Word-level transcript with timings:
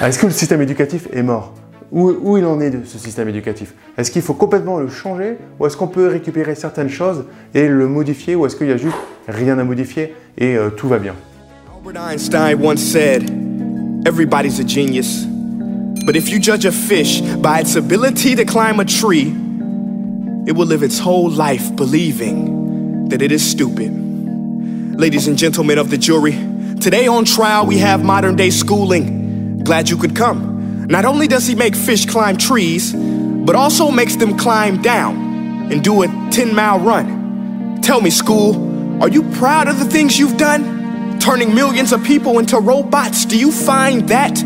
Est-ce 0.00 0.18
que 0.18 0.26
le 0.26 0.32
système 0.32 0.62
éducatif 0.62 1.08
est 1.12 1.22
mort 1.22 1.52
où, 1.92 2.08
où, 2.08 2.38
il 2.38 2.44
en 2.46 2.60
est 2.60 2.70
de 2.70 2.84
ce 2.86 2.98
système 2.98 3.28
éducatif 3.28 3.74
Est-ce 3.98 4.10
qu'il 4.10 4.22
faut 4.22 4.34
complètement 4.34 4.78
le 4.78 4.88
changer 4.88 5.36
ou 5.58 5.66
est-ce 5.66 5.76
qu'on 5.76 5.88
peut 5.88 6.06
récupérer 6.06 6.54
certaines 6.54 6.88
choses 6.88 7.24
et 7.52 7.66
le 7.68 7.86
modifier 7.86 8.36
ou 8.36 8.46
est-ce 8.46 8.54
qu'il 8.56 8.68
y 8.68 8.72
a 8.72 8.76
juste 8.76 8.96
rien 9.28 9.58
à 9.58 9.64
modifier 9.64 10.14
et 10.38 10.56
euh, 10.56 10.70
tout 10.70 10.88
va 10.88 10.98
bien 10.98 11.14
Albert 11.84 12.02
Einstein 12.02 12.58
once 12.62 12.80
said, 12.80 13.24
Everybody's 14.06 14.58
a 14.60 14.64
genius. 14.64 15.26
But 16.06 16.16
if 16.16 16.30
you 16.30 16.38
judge 16.38 16.64
a 16.64 16.72
fish 16.72 17.20
by 17.20 17.60
its 17.60 17.76
ability 17.76 18.36
to 18.36 18.44
climb 18.44 18.80
a 18.80 18.84
tree, 18.84 19.34
it 20.46 20.56
will 20.56 20.66
live 20.66 20.82
its 20.82 20.98
whole 20.98 21.28
life 21.28 21.74
believing 21.76 23.08
that 23.08 23.20
it 23.20 23.32
is 23.32 23.42
stupid. 23.42 23.90
Ladies 24.98 25.26
and 25.26 25.36
gentlemen 25.36 25.78
of 25.78 25.90
the 25.90 25.98
jury, 25.98 26.38
today 26.80 27.06
on 27.06 27.24
trial 27.24 27.66
we 27.66 27.78
have 27.78 28.02
modern 28.02 28.36
day 28.36 28.50
schooling. 28.50 29.19
Glad 29.62 29.88
you 29.88 29.96
could 29.96 30.16
come. 30.16 30.86
Not 30.86 31.04
only 31.04 31.28
does 31.28 31.46
he 31.46 31.54
make 31.54 31.76
fish 31.76 32.06
climb 32.06 32.36
trees, 32.36 32.92
but 32.92 33.54
also 33.54 33.90
makes 33.90 34.16
them 34.16 34.36
climb 34.36 34.82
down 34.82 35.70
and 35.70 35.84
do 35.84 36.02
a 36.02 36.08
10 36.30 36.54
mile 36.54 36.80
run. 36.80 37.80
Tell 37.82 38.00
me, 38.00 38.10
school, 38.10 39.02
are 39.02 39.08
you 39.08 39.22
proud 39.32 39.68
of 39.68 39.78
the 39.78 39.84
things 39.84 40.18
you've 40.18 40.36
done? 40.36 41.18
Turning 41.20 41.54
millions 41.54 41.92
of 41.92 42.02
people 42.04 42.38
into 42.38 42.58
robots, 42.58 43.24
do 43.24 43.38
you 43.38 43.52
find 43.52 44.08
that 44.08 44.38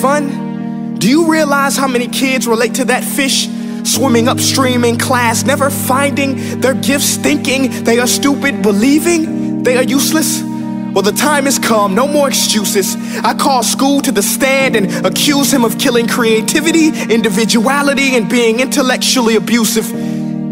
fun? 0.00 0.96
Do 0.98 1.08
you 1.08 1.30
realize 1.30 1.76
how 1.76 1.88
many 1.88 2.08
kids 2.08 2.46
relate 2.46 2.74
to 2.74 2.84
that 2.86 3.02
fish? 3.02 3.48
Swimming 3.84 4.28
upstream 4.28 4.84
in 4.84 4.98
class, 4.98 5.44
never 5.44 5.70
finding 5.70 6.60
their 6.60 6.74
gifts, 6.74 7.16
thinking 7.16 7.84
they 7.84 7.98
are 7.98 8.06
stupid, 8.06 8.62
believing 8.62 9.62
they 9.62 9.76
are 9.76 9.82
useless? 9.82 10.42
Well, 10.92 11.02
the 11.02 11.12
time 11.12 11.44
has 11.44 11.58
come, 11.58 11.94
no 11.94 12.08
more 12.08 12.26
excuses. 12.26 12.96
I 13.22 13.34
call 13.34 13.62
school 13.62 14.00
to 14.00 14.10
the 14.10 14.22
stand 14.22 14.74
and 14.74 15.06
accuse 15.06 15.52
him 15.52 15.64
of 15.64 15.78
killing 15.78 16.08
creativity, 16.08 16.88
individuality, 16.88 18.16
and 18.16 18.28
being 18.28 18.58
intellectually 18.58 19.36
abusive. 19.36 19.86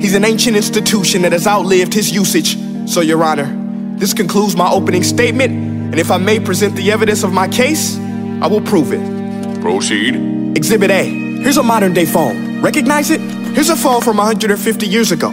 He's 0.01 0.15
an 0.15 0.25
ancient 0.25 0.57
institution 0.57 1.23
that 1.23 1.33
has 1.33 1.49
outlived 1.49 1.93
his 1.93 2.13
usage. 2.13 2.57
So, 2.89 3.01
Your 3.01 3.25
Honor, 3.25 3.53
this 3.97 4.15
concludes 4.15 4.55
my 4.55 4.71
opening 4.71 5.03
statement, 5.03 5.51
and 5.53 5.99
if 5.99 6.13
I 6.13 6.19
may 6.19 6.39
present 6.39 6.77
the 6.77 6.93
evidence 6.93 7.25
of 7.25 7.33
my 7.33 7.49
case, 7.49 7.99
I 8.41 8.47
will 8.47 8.61
prove 8.61 8.93
it. 8.93 9.61
Proceed. 9.61 10.57
Exhibit 10.57 10.93
A. 10.93 11.05
Here's 11.05 11.57
a 11.57 11.65
modern 11.65 11.95
day 11.95 12.07
phone. 12.07 12.63
Recognize 12.63 13.11
it? 13.11 13.21
Here's 13.21 13.71
a 13.71 13.77
phone 13.77 14.03
from 14.03 14.19
150 14.19 14.87
years 14.87 15.11
ago. 15.11 15.33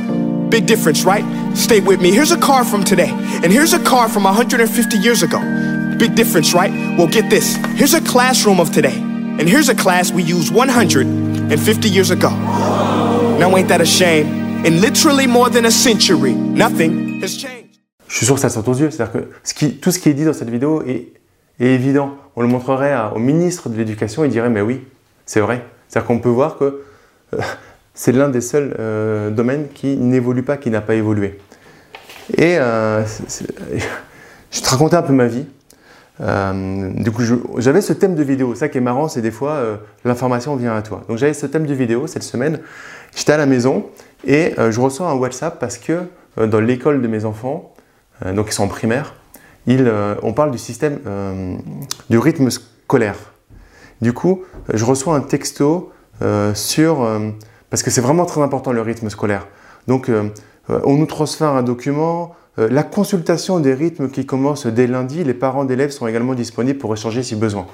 Big 0.50 0.66
difference, 0.66 1.03
right? 1.03 1.23
Stay 1.56 1.80
with 1.80 2.02
me. 2.02 2.11
Here's 2.11 2.31
a 2.31 2.38
car 2.38 2.64
from 2.64 2.84
today, 2.84 3.09
and 3.44 3.52
here's 3.52 3.73
a 3.73 3.80
car 3.80 4.08
from 4.09 4.23
150 4.23 4.98
years 4.98 5.23
ago. 5.23 5.39
Big 5.97 6.14
difference, 6.16 6.53
right? 6.53 6.72
Well, 6.97 7.08
get 7.08 7.30
this. 7.30 7.56
Here's 7.75 7.94
a 7.94 8.02
classroom 8.02 8.59
of 8.59 8.72
today, 8.72 8.94
and 9.39 9.47
here's 9.47 9.70
a 9.70 9.75
class 9.75 10.12
we 10.12 10.22
used 10.23 10.53
150 10.53 11.89
years 11.89 12.12
ago. 12.12 12.30
Now, 13.39 13.56
ain't 13.58 13.70
that 13.70 13.81
a 13.81 13.86
shame? 13.86 14.44
In 14.66 14.81
literally 14.81 15.28
more 15.28 15.50
than 15.50 15.66
a 15.66 15.72
century, 15.72 16.34
nothing 16.34 17.22
has 17.22 17.38
changed. 17.38 17.80
Je 18.08 18.17
suis 18.17 18.25
sûr 18.25 18.36
que 18.36 18.42
ça 18.42 18.50
saute 18.50 18.67
aux 18.67 18.73
yeux. 18.75 18.92
C'est-à-dire 18.92 19.14
que 19.14 19.28
ce 19.44 19.53
qui, 19.53 19.78
tout 19.78 19.92
ce 19.92 20.00
qui 20.00 20.09
est 20.09 20.14
dit 20.14 20.25
dans 20.25 20.34
cette 20.34 20.50
vidéo 20.50 20.84
est, 20.86 21.14
est 21.59 21.67
évident. 21.67 22.16
On 22.36 22.42
le 22.42 22.47
montrerait 22.47 22.92
à- 22.94 23.14
au 23.16 23.19
ministre 23.19 23.69
de 23.69 23.78
l'Éducation, 23.78 24.23
il 24.25 24.31
dirait 24.31 24.50
Mais 24.50 24.62
oui, 24.62 24.81
c'est 25.25 25.40
vrai. 25.40 25.66
C'est-à-dire 25.88 26.08
qu'on 26.08 26.19
peut 26.19 26.30
voir 26.30 26.58
que 26.58 26.81
euh, 27.34 27.38
c'est 27.94 28.12
l'un 28.12 28.30
des 28.30 28.42
seuls 28.42 28.75
euh, 28.80 29.30
domaines 29.31 29.67
qui 29.73 29.97
n'évolue 29.97 30.44
pas, 30.44 30.58
qui 30.58 30.69
n'a 30.69 30.81
pas 30.81 30.95
évolué. 30.95 31.40
Et 32.34 32.58
euh, 32.58 33.04
je 34.52 34.62
te 34.62 34.70
raconter 34.70 34.95
un 34.95 35.02
peu 35.02 35.14
ma 35.14 35.28
vie. 35.28 35.45
Euh, 36.22 36.92
du 36.94 37.12
coup, 37.12 37.23
j'avais 37.58 37.81
ce 37.81 37.94
thème 37.94 38.16
de 38.16 38.23
vidéo. 38.23 38.56
Ça 38.56 38.70
qui 38.70 38.78
est 38.78 38.81
marrant, 38.81 39.08
c'est 39.08 39.22
des 39.22 39.31
fois 39.31 39.52
euh, 39.52 39.76
l'information 40.04 40.56
vient 40.56 40.76
à 40.76 40.81
toi. 40.81 41.03
Donc 41.08 41.18
j'avais 41.18 41.34
ce 41.34 41.46
thème 41.46 41.66
de 41.66 41.73
vidéo 41.73 42.08
cette 42.08 42.23
semaine. 42.23 42.59
J'étais 43.16 43.34
à 43.34 43.38
la 43.38 43.46
maison 43.46 43.86
et 44.26 44.53
euh, 44.59 44.72
je 44.72 44.80
reçois 44.80 45.09
un 45.09 45.16
WhatsApp 45.16 45.59
parce 45.59 45.78
que 45.78 46.03
dans 46.38 46.59
l'école 46.59 47.02
de 47.02 47.08
mes 47.08 47.24
enfants, 47.24 47.74
donc 48.25 48.47
ils 48.50 48.52
sont 48.52 48.66
en 48.66 48.68
primaire, 48.68 49.14
on 49.68 50.34
parle 50.34 50.52
du 50.52 50.58
système 50.58 51.00
du 52.09 52.18
rythme 52.18 52.50
scolaire. 52.50 53.16
Du 54.02 54.12
coup, 54.12 54.44
je 54.74 54.84
reçois 54.84 55.16
un 55.16 55.22
texto 55.22 55.94
sur 56.53 57.09
parce 57.69 57.84
que 57.84 57.90
c'est 57.90 58.02
vraiment 58.02 58.25
très 58.25 58.41
important 58.41 58.74
le 58.74 58.81
rythme 58.81 59.09
scolaire. 59.09 59.47
Donc, 59.88 60.12
on 60.70 60.96
nous 60.96 61.06
transfère 61.06 61.50
un 61.50 61.64
document. 61.64 62.36
euh, 62.58 62.68
la 62.70 62.84
consultation 62.84 63.59
des 63.59 63.74
rythmes 63.74 64.09
qui 64.09 64.26
commence 64.26 64.66
dès 64.66 64.88
lundi, 64.88 65.24
les 65.24 65.34
parents 65.34 65.66
d'élèves 65.66 65.92
sont 65.92 66.08
également 66.08 66.34
disponibles 66.34 66.80
pour 66.80 66.94
échanger 66.94 67.24
si 67.24 67.36
besoin. 67.36 67.68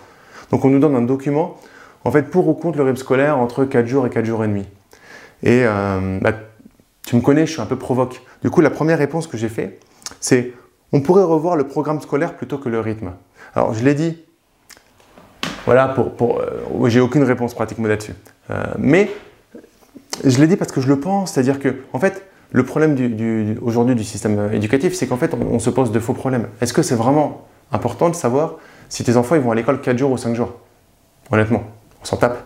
Donc, 0.51 0.65
on 0.65 0.69
nous 0.69 0.79
donne 0.79 0.95
un 0.95 1.01
document, 1.01 1.57
en 2.03 2.11
fait, 2.11 2.23
pour 2.23 2.47
ou 2.47 2.53
contre 2.53 2.77
le 2.77 2.83
rythme 2.83 2.97
scolaire 2.97 3.37
entre 3.37 3.65
4 3.65 3.87
jours 3.87 4.05
et 4.07 4.09
4 4.09 4.25
jours 4.25 4.43
et 4.43 4.47
demi. 4.47 4.65
Et 5.43 5.63
euh, 5.65 6.19
bah, 6.21 6.33
tu 7.05 7.15
me 7.15 7.21
connais, 7.21 7.45
je 7.45 7.53
suis 7.53 7.61
un 7.61 7.65
peu 7.65 7.77
provoque. 7.77 8.21
Du 8.43 8.49
coup, 8.49 8.61
la 8.61 8.69
première 8.69 8.97
réponse 8.97 9.27
que 9.27 9.37
j'ai 9.37 9.49
fait, 9.49 9.79
c'est 10.19 10.53
on 10.91 11.01
pourrait 11.01 11.23
revoir 11.23 11.55
le 11.55 11.65
programme 11.65 12.01
scolaire 12.01 12.35
plutôt 12.35 12.57
que 12.57 12.69
le 12.69 12.79
rythme. 12.79 13.13
Alors, 13.55 13.73
je 13.73 13.83
l'ai 13.83 13.93
dit, 13.93 14.17
voilà, 15.65 15.87
pour, 15.87 16.13
pour, 16.13 16.39
euh, 16.39 16.89
j'ai 16.89 16.99
aucune 16.99 17.23
réponse 17.23 17.53
pratiquement 17.53 17.87
là-dessus. 17.87 18.13
Euh, 18.49 18.63
mais 18.77 19.09
je 20.23 20.39
l'ai 20.39 20.47
dit 20.47 20.57
parce 20.57 20.71
que 20.71 20.81
je 20.81 20.87
le 20.87 20.99
pense, 20.99 21.31
c'est-à-dire 21.31 21.59
que, 21.59 21.75
en 21.93 21.99
fait, 21.99 22.25
le 22.51 22.63
problème 22.63 22.97
aujourd'hui 23.61 23.95
du 23.95 24.03
système 24.03 24.51
éducatif, 24.53 24.93
c'est 24.93 25.07
qu'en 25.07 25.17
fait, 25.17 25.33
on, 25.33 25.59
se 25.59 25.69
pose 25.69 25.91
de 25.91 25.99
faux 25.99 26.13
problèmes. 26.13 26.47
Est-ce 26.59 26.73
que 26.73 26.81
c'est 26.81 26.95
vraiment 26.95 27.47
important 27.71 28.09
de 28.09 28.15
savoir 28.15 28.55
si 28.89 29.03
tes 29.03 29.15
enfants 29.15 29.39
vont 29.39 29.51
à 29.51 29.55
l'école 29.55 29.79
4 29.79 29.97
jours 29.97 30.11
ou 30.11 30.17
5 30.17 30.35
jours? 30.35 30.53
Honnêtement, 31.31 31.63
on 32.01 32.05
s'en 32.05 32.17
tape. 32.17 32.37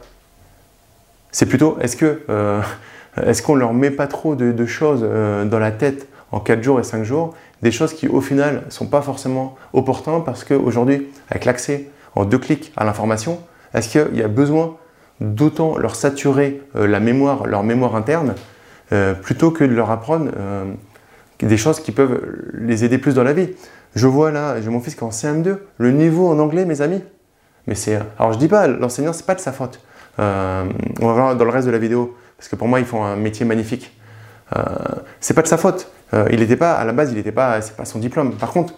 C'est 1.32 1.48
plutôt, 1.48 1.78
est-ce 1.82 1.96
que 1.96 2.22
euh, 2.30 2.62
est-ce 3.26 3.52
leur 3.52 3.74
met 3.74 3.90
pas 3.90 4.06
trop 4.06 4.36
de, 4.36 4.66
choses 4.66 5.02
euh, 5.04 5.44
dans 5.46 5.60
la 5.60 5.72
tête 5.72 6.08
en 6.32 6.40
4 6.40 6.62
jours 6.62 6.80
et 6.80 6.84
5 6.84 7.04
jours, 7.04 7.34
des 7.64 7.72
choses 7.72 7.94
qui 7.94 8.08
au 8.08 8.22
final 8.22 8.64
sont 8.70 8.86
pas 8.86 9.02
forcément 9.02 9.56
opportunes 9.74 10.24
parce 10.24 10.44
qu'aujourd'hui, 10.44 11.08
avec 11.30 11.46
l'accès 11.46 11.90
en 12.14 12.26
deux 12.26 12.38
clics 12.38 12.72
à 12.78 12.86
l'information, 12.86 13.40
est-ce 13.74 13.90
qu'il 13.90 14.18
y 14.18 14.22
a 14.22 14.28
besoin 14.28 14.76
d'autant 15.20 15.78
leur 15.78 15.96
saturer 15.96 16.62
euh, 16.76 16.86
la 16.86 17.00
mémoire, 17.00 17.48
leur 17.48 17.64
mémoire 17.64 17.96
interne, 17.96 18.36
euh, 18.92 19.16
plutôt 19.16 19.50
que 19.50 19.64
de 19.64 19.74
leur 19.74 19.90
apprendre 19.90 20.30
euh, 20.38 20.66
des 21.40 21.58
choses 21.58 21.80
qui 21.80 21.92
peuvent 21.92 22.22
les 22.54 22.86
aider 22.86 23.00
plus 23.00 23.16
dans 23.16 23.24
la 23.24 23.34
vie 23.34 23.50
Je 23.96 24.06
vois 24.06 24.32
là, 24.32 24.62
j'ai 24.62 24.70
mon 24.70 24.80
fils 24.80 24.94
qui 24.94 25.02
est 25.02 25.04
en 25.04 25.10
CM2, 25.10 25.58
le 25.80 25.92
niveau 25.92 26.30
en 26.30 26.38
anglais, 26.38 26.66
mes 26.66 26.82
amis. 26.82 27.02
Mais 27.66 27.74
c'est, 27.74 28.00
alors 28.20 28.34
je 28.34 28.38
dis 28.38 28.48
pas, 28.48 28.68
l'enseignant 28.68 29.12
c'est 29.12 29.26
pas 29.26 29.34
de 29.34 29.40
sa 29.40 29.52
faute. 29.52 29.80
Euh, 30.20 30.66
on 31.02 31.08
va 31.08 31.14
voir 31.14 31.36
dans 31.36 31.46
le 31.46 31.50
reste 31.50 31.66
de 31.66 31.72
la 31.72 31.80
vidéo, 31.80 32.16
parce 32.38 32.48
que 32.48 32.56
pour 32.56 32.68
moi 32.68 32.80
ils 32.80 32.86
font 32.86 33.04
un 33.04 33.16
métier 33.16 33.46
magnifique. 33.46 33.92
C'est 35.20 35.34
pas 35.34 35.42
de 35.42 35.48
sa 35.48 35.58
faute. 35.58 35.92
Il 36.30 36.40
n'était 36.40 36.56
pas 36.56 36.74
à 36.74 36.86
la 36.86 36.94
base, 36.94 37.12
il 37.12 37.18
n'était 37.18 37.32
pas, 37.32 37.60
c'est 37.62 37.76
pas 37.76 37.84
son 37.84 37.98
diplôme. 37.98 38.36
Par 38.36 38.52
contre, 38.52 38.76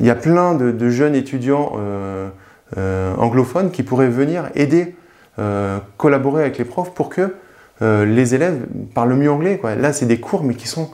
il 0.00 0.06
y 0.06 0.10
a 0.10 0.14
plein 0.14 0.54
de, 0.54 0.88
jeunes 0.88 1.14
étudiants 1.14 1.72
anglophones 2.74 3.70
qui 3.70 3.82
pourraient 3.82 4.08
venir 4.08 4.50
aider, 4.54 4.96
collaborer 5.98 6.42
avec 6.42 6.56
les 6.56 6.64
profs 6.64 6.94
pour 6.94 7.10
que 7.10 7.34
les 7.80 8.34
élèves 8.34 8.66
parlent 8.94 9.14
mieux 9.14 9.30
anglais. 9.30 9.60
Là, 9.78 9.92
c'est 9.92 10.06
des 10.06 10.18
cours, 10.18 10.44
mais 10.44 10.54
qui 10.54 10.68
sont, 10.68 10.90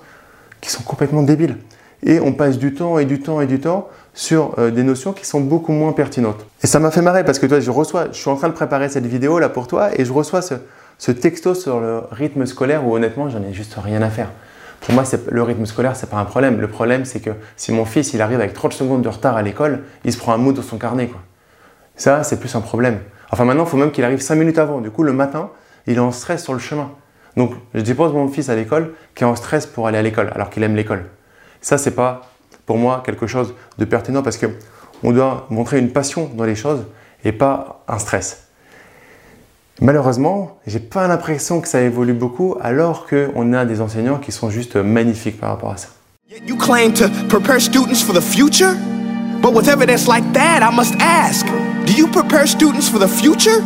qui 0.61 0.71
sont 0.71 0.83
complètement 0.83 1.23
débiles. 1.23 1.57
Et 2.05 2.21
on 2.21 2.33
passe 2.33 2.59
du 2.59 2.75
temps 2.75 2.99
et 2.99 3.05
du 3.05 3.21
temps 3.21 3.41
et 3.41 3.47
du 3.47 3.61
temps 3.61 3.89
sur 4.15 4.55
euh, 4.59 4.71
des 4.71 4.83
notions 4.83 5.13
qui 5.13 5.25
sont 5.25 5.41
beaucoup 5.41 5.73
moins 5.73 5.93
pertinentes. 5.93 6.45
Et 6.63 6.67
ça 6.67 6.79
m'a 6.81 6.91
fait 6.91 7.03
marrer 7.03 7.25
parce 7.25 7.39
que 7.39 7.47
toi, 7.47 7.61
je 7.61 7.71
reçois, 7.71 8.09
je 8.13 8.19
suis 8.19 8.31
en 8.31 8.37
train 8.37 8.49
de 8.49 8.55
préparer 8.55 8.89
cette 8.89 9.07
vidéo 9.07 9.39
là 9.39 9.49
pour 9.49 9.67
toi 9.67 9.91
et 9.99 10.05
je 10.05 10.13
reçois 10.13 10.43
ce, 10.43 11.13
texto 11.13 11.55
sur 11.55 11.81
le 11.81 12.03
rythme 12.11 12.45
scolaire 12.47 12.87
où 12.87 12.95
honnêtement, 12.95 13.29
j'en 13.29 13.43
ai 13.43 13.53
juste 13.53 13.77
rien 13.83 14.03
à 14.03 14.11
faire. 14.11 14.31
Pour 14.81 14.95
moi, 14.95 15.05
le 15.31 15.43
rythme 15.43 15.65
scolaire, 15.65 15.95
c'est 15.95 16.11
pas 16.11 16.17
un 16.17 16.25
problème. 16.25 16.61
Le 16.61 16.67
problème, 16.67 17.05
c'est 17.05 17.21
que 17.21 17.31
si 17.57 17.73
mon 17.73 17.85
fils 17.85 18.15
il 18.15 18.21
arrive 18.21 18.41
avec 18.41 18.53
30 18.53 18.73
secondes 18.73 19.03
de 19.03 19.09
retard 19.09 19.37
à 19.37 19.43
l'école, 19.43 19.83
il 20.05 20.13
se 20.13 20.19
prend 20.19 20.33
un 20.33 20.39
mot 20.39 20.53
dans 20.53 20.63
son 20.63 20.77
carnet. 20.77 21.07
Quoi. 21.07 21.21
Ça, 21.95 22.25
c'est 22.25 22.41
plus 22.41 22.55
un 22.57 22.61
problème. 22.61 22.99
Enfin, 23.31 23.45
maintenant, 23.45 23.65
il 23.65 23.69
faut 23.69 23.77
même 23.77 23.93
qu'il 23.93 24.05
arrive 24.05 24.21
5 24.21 24.35
minutes 24.35 24.59
avant. 24.59 24.81
Du 24.81 24.91
coup, 24.91 25.05
le 25.05 25.13
matin, 25.13 25.51
il 25.87 25.97
est 25.97 26.01
en 26.01 26.13
stress 26.13 26.45
sur 26.45 26.53
le 26.53 26.59
chemin. 26.59 26.91
Donc, 27.37 27.53
je 27.75 27.81
dépose 27.81 28.13
mon 28.13 28.29
fils 28.29 28.49
à 28.49 28.55
l'école 28.55 28.95
qui 29.15 29.25
est 29.25 29.27
en 29.27 29.37
stress 29.37 29.67
pour 29.67 29.87
aller 29.87 29.99
à 29.99 30.03
l'école, 30.03 30.31
alors 30.35 30.51
qu'il 30.51 30.63
aime 30.63 30.77
l'école. 30.77 31.07
Ça, 31.61 31.79
c'est 31.79 31.93
pas, 31.93 32.23
pour 32.67 32.77
moi, 32.77 33.03
quelque 33.05 33.27
chose 33.27 33.55
de 33.79 33.85
pertinent 33.85 34.23
parce 34.23 34.37
que 34.37 34.47
on 35.03 35.13
doit 35.13 35.47
montrer 35.51 35.79
une 35.79 35.91
passion 35.91 36.31
dans 36.35 36.45
les 36.45 36.55
choses 36.55 36.85
et 37.25 37.33
pas 37.33 37.85
un 37.89 37.99
stress. 37.99 38.49
Malheureusement, 39.81 40.59
j'ai 40.67 40.79
pas 40.79 41.09
l'impression 41.09 41.61
que 41.61 41.67
ça 41.67 41.81
évolue 41.81 42.13
beaucoup, 42.13 42.57
alors 42.61 43.07
qu'on 43.07 43.53
a 43.53 43.65
des 43.65 43.81
enseignants 43.81 44.19
qui 44.19 44.31
sont 44.31 44.51
juste 44.51 44.77
magnifiques 44.77 45.41
par 45.41 45.51
rapport 45.51 45.73
à 45.73 45.77
ça. 45.77 45.89
You 46.47 46.57
claim 46.57 46.93
to 46.95 47.09
prepare 47.29 47.61
students 47.61 48.03
for 48.03 48.15
the 48.15 48.23
future? 48.23 48.75
But 49.43 49.55
with 49.55 49.69
evidence 49.69 50.07
like 50.07 50.25
that, 50.35 50.61
I 50.63 50.75
must 50.75 50.95
ask 51.01 51.47
do 51.85 51.93
you 51.93 52.07
prepare 52.07 52.47
students 52.47 52.89
for 52.89 52.99
the 52.99 53.09
future 53.09 53.63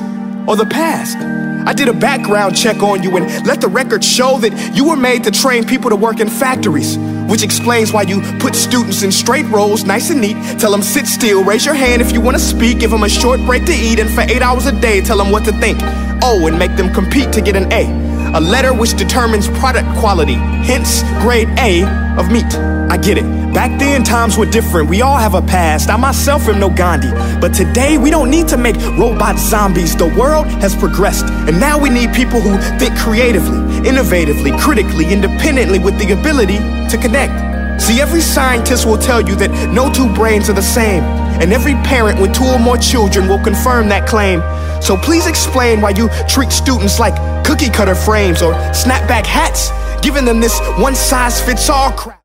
or 0.47 0.57
the 0.57 0.65
past? 0.65 1.19
I 1.67 1.73
did 1.73 1.89
a 1.89 1.93
background 1.93 2.57
check 2.57 2.81
on 2.81 3.03
you 3.03 3.17
and 3.17 3.45
let 3.45 3.61
the 3.61 3.67
record 3.67 4.05
show 4.05 4.39
that 4.39 4.77
you 4.77 4.89
were 4.89 4.97
made 4.97 5.25
to 5.25 5.33
train 5.33 5.67
people 5.67 5.91
to 5.91 5.97
work 5.97 6.21
in 6.21 6.29
factories, 6.29 6.97
Which 7.29 7.43
explains 7.43 7.93
why 7.93 8.03
you 8.03 8.21
put 8.39 8.55
students 8.55 9.03
in 9.03 9.11
straight 9.11 9.47
rows, 9.47 9.85
nice 9.85 10.11
and 10.11 10.21
neat. 10.21 10.37
Tell 10.61 10.71
them 10.71 10.83
sit 10.83 11.07
still, 11.07 11.43
raise 11.43 11.67
your 11.67 11.75
hand 11.75 12.01
if 12.01 12.13
you 12.13 12.21
want 12.21 12.37
to 12.37 12.43
speak. 12.43 12.79
Give 12.79 12.93
them 12.93 13.03
a 13.03 13.09
short 13.09 13.41
break 13.41 13.65
to 13.65 13.73
eat, 13.75 13.99
and 13.99 14.09
for 14.09 14.21
eight 14.21 14.43
hours 14.43 14.67
a 14.67 14.81
day, 14.81 15.01
tell 15.01 15.19
them 15.19 15.33
what 15.33 15.45
to 15.45 15.53
think. 15.59 15.79
Oh, 16.23 16.47
and 16.47 16.57
make 16.57 16.77
them 16.77 16.95
compete 16.95 17.33
to 17.33 17.41
get 17.41 17.57
an 17.57 17.73
A. 17.73 18.06
A 18.34 18.40
letter 18.40 18.75
which 18.75 18.94
determines 18.96 19.49
product 19.49 19.88
quality, 19.99 20.34
hence 20.34 21.02
grade 21.23 21.49
A 21.58 21.84
of 22.19 22.31
meat. 22.31 22.52
I 22.88 22.96
get 22.96 23.19
it. 23.19 23.25
Back 23.52 23.78
then, 23.78 24.05
times 24.05 24.37
were 24.37 24.46
different. 24.46 24.90
We 24.90 25.00
all 25.00 25.17
have 25.17 25.34
a 25.34 25.40
past. 25.40 25.88
I 25.88 25.96
myself 25.96 26.46
am 26.49 26.61
no 26.61 26.69
Gandhi. 26.69 27.11
But 27.40 27.55
today, 27.55 27.96
we 27.99 28.11
don't 28.11 28.31
need 28.31 28.49
to 28.49 28.56
make 28.56 28.76
robot 28.99 29.38
zombies. 29.38 29.96
The 29.96 30.08
world 30.08 30.46
has 30.61 30.76
progressed. 30.76 31.25
And 31.25 31.58
now 31.58 31.78
we 31.78 31.88
need 31.88 32.12
people 32.12 32.40
who 32.40 32.58
think 32.78 32.96
creatively, 32.99 33.58
innovatively, 33.88 34.58
critically, 34.61 35.11
independently, 35.11 35.79
with 35.79 35.99
the 35.99 36.12
ability 36.12 36.58
to 36.90 36.99
connect. 37.00 37.81
See, 37.81 38.00
every 38.00 38.20
scientist 38.20 38.87
will 38.87 38.99
tell 38.99 39.20
you 39.20 39.34
that 39.37 39.50
no 39.72 39.93
two 39.93 40.12
brains 40.14 40.49
are 40.50 40.55
the 40.55 40.62
same. 40.62 41.02
And 41.40 41.52
every 41.52 41.75
parent 41.84 42.20
with 42.20 42.34
two 42.34 42.44
or 42.44 42.58
more 42.58 42.79
children 42.79 43.29
will 43.29 43.43
confirm 43.43 43.88
that 43.88 44.06
claim. 44.08 44.40
So 44.81 44.96
please 44.96 45.26
explain 45.26 45.81
why 45.81 45.90
you 45.90 46.08
treat 46.28 46.52
students 46.52 46.99
like 46.99 47.14
cookie 47.44 47.70
cutter 47.70 47.94
frames 47.94 48.43
or 48.43 48.55
snapback 48.73 49.26
hats, 49.26 49.70
giving 50.02 50.25
them 50.25 50.40
this 50.40 50.61
one 50.78 50.94
size 50.94 51.40
fits 51.40 51.69
all 51.70 51.93
crap. 51.93 52.20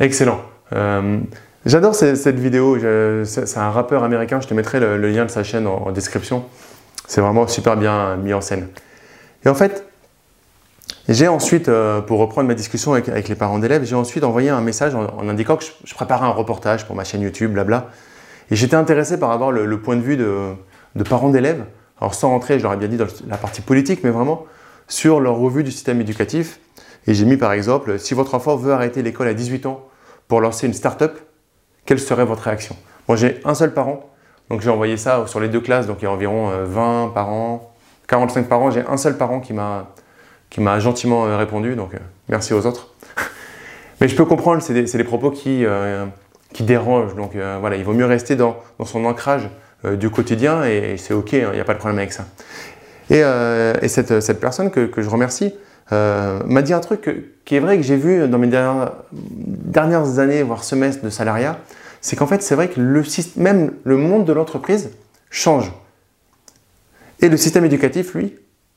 Excellent. 0.00 0.40
Euh, 0.72 1.20
J'adore 1.64 1.94
cette, 1.94 2.40
vidéo. 2.40 2.76
C'est 3.24 3.58
un 3.58 3.70
rappeur 3.70 4.02
américain. 4.02 4.40
Je 4.40 4.48
te 4.48 4.54
mettrai 4.54 4.80
le, 4.80 4.96
lien 4.96 5.24
de 5.24 5.30
sa 5.30 5.44
chaîne 5.44 5.66
en, 5.66 5.92
description. 5.92 6.44
C'est 7.06 7.20
vraiment 7.20 7.46
super 7.46 7.76
bien 7.76 8.16
mis 8.16 8.34
en 8.34 8.40
scène. 8.40 8.68
Et 9.44 9.48
en 9.48 9.54
fait, 9.54 9.86
j'ai 11.08 11.28
ensuite, 11.28 11.68
euh, 11.68 12.00
pour 12.00 12.18
reprendre 12.18 12.48
ma 12.48 12.54
discussion 12.54 12.94
avec, 12.94 13.28
les 13.28 13.34
parents 13.34 13.58
d'élèves, 13.60 13.84
j'ai 13.84 13.94
ensuite 13.94 14.24
envoyé 14.24 14.50
un 14.50 14.60
message 14.60 14.94
en, 14.94 15.28
indiquant 15.28 15.56
que 15.56 15.64
je, 15.84 15.94
préparais 15.94 16.26
un 16.26 16.30
reportage 16.30 16.84
pour 16.84 16.96
ma 16.96 17.04
chaîne 17.04 17.20
YouTube, 17.20 17.52
blabla. 17.52 17.90
Et 18.50 18.56
j'étais 18.56 18.76
intéressé 18.76 19.18
par 19.18 19.30
avoir 19.30 19.52
le, 19.52 19.80
point 19.80 19.94
de 19.94 20.02
vue 20.02 20.16
de 20.16 21.04
parents 21.08 21.30
d'élèves. 21.30 21.64
Alors 22.02 22.14
sans 22.14 22.30
rentrer, 22.30 22.58
je 22.58 22.64
leur 22.64 22.72
ai 22.72 22.76
bien 22.76 22.88
dit 22.88 22.96
dans 22.96 23.06
la 23.28 23.36
partie 23.36 23.60
politique, 23.60 24.00
mais 24.02 24.10
vraiment 24.10 24.44
sur 24.88 25.20
leur 25.20 25.36
revue 25.36 25.62
du 25.62 25.70
système 25.70 26.00
éducatif. 26.00 26.58
Et 27.06 27.14
j'ai 27.14 27.24
mis 27.24 27.36
par 27.36 27.52
exemple, 27.52 27.96
si 28.00 28.12
votre 28.12 28.34
enfant 28.34 28.56
veut 28.56 28.72
arrêter 28.72 29.02
l'école 29.02 29.28
à 29.28 29.34
18 29.34 29.66
ans 29.66 29.86
pour 30.26 30.40
lancer 30.40 30.66
une 30.66 30.74
start-up, 30.74 31.16
quelle 31.86 32.00
serait 32.00 32.24
votre 32.24 32.42
réaction? 32.42 32.74
Moi 33.06 33.16
j'ai 33.16 33.40
un 33.44 33.54
seul 33.54 33.72
parent, 33.72 34.10
donc 34.50 34.62
j'ai 34.62 34.70
envoyé 34.70 34.96
ça 34.96 35.28
sur 35.28 35.38
les 35.38 35.48
deux 35.48 35.60
classes, 35.60 35.86
donc 35.86 35.98
il 36.00 36.06
y 36.06 36.08
a 36.08 36.10
environ 36.10 36.50
20 36.64 37.12
parents, 37.14 37.72
45 38.08 38.48
parents, 38.48 38.72
j'ai 38.72 38.84
un 38.84 38.96
seul 38.96 39.16
parent 39.16 39.38
qui 39.38 39.52
m'a 39.52 40.78
gentiment 40.80 41.26
euh, 41.26 41.36
répondu, 41.36 41.76
donc 41.76 41.94
euh, 41.94 41.98
merci 42.28 42.52
aux 42.52 42.66
autres. 42.66 42.88
Mais 44.00 44.08
je 44.08 44.16
peux 44.16 44.24
comprendre, 44.24 44.60
c'est 44.60 44.74
des, 44.74 45.04
propos 45.04 45.30
qui, 45.30 45.64
euh, 45.64 46.04
dérangent, 46.60 47.14
donc 47.14 47.36
euh, 47.36 47.58
voilà, 47.60 47.76
il 47.76 47.84
vaut 47.84 47.92
mieux 47.92 48.06
rester 48.06 48.36
dans, 48.36 48.56
son 48.84 49.04
ancrage 49.04 49.44
euh, 49.44 49.48
du 49.84 50.10
quotidien 50.10 50.64
et, 50.64 50.96
c'est 50.96 51.14
ok, 51.14 51.32
il 51.32 51.42
hein, 51.42 51.50
n'y 51.54 51.60
a 51.60 51.64
pas 51.64 51.74
de 51.74 51.78
problème 51.78 51.98
avec 51.98 52.12
ça. 52.12 52.24
Et, 53.10 53.20
euh, 53.22 53.74
et 53.82 53.88
cette, 53.88 54.40
personne 54.40 54.70
que, 54.70 54.90
je 54.96 55.08
remercie 55.08 55.54
m'a 55.90 56.62
dit 56.62 56.72
un 56.72 56.80
truc 56.80 57.10
qui 57.44 57.56
est 57.56 57.60
vrai 57.60 57.76
que 57.76 57.82
j'ai 57.82 57.96
vu 57.96 58.26
dans 58.26 58.38
mes 58.38 58.46
dernières, 58.46 60.18
années, 60.18 60.42
voire 60.42 60.64
semestres 60.64 61.04
de 61.04 61.10
salariat, 61.10 61.58
c'est 62.00 62.16
qu'en 62.16 62.26
fait 62.26 62.42
c'est 62.42 62.54
vrai 62.54 62.68
que 62.68 62.80
même 63.38 63.72
le 63.84 63.96
monde 63.98 64.24
de 64.24 64.32
l'entreprise 64.32 64.90
change. 65.28 65.70
Et 67.20 67.28
le 67.28 67.36
système 67.36 67.64
éducatif, 67.64 68.14
lui, 68.14 68.34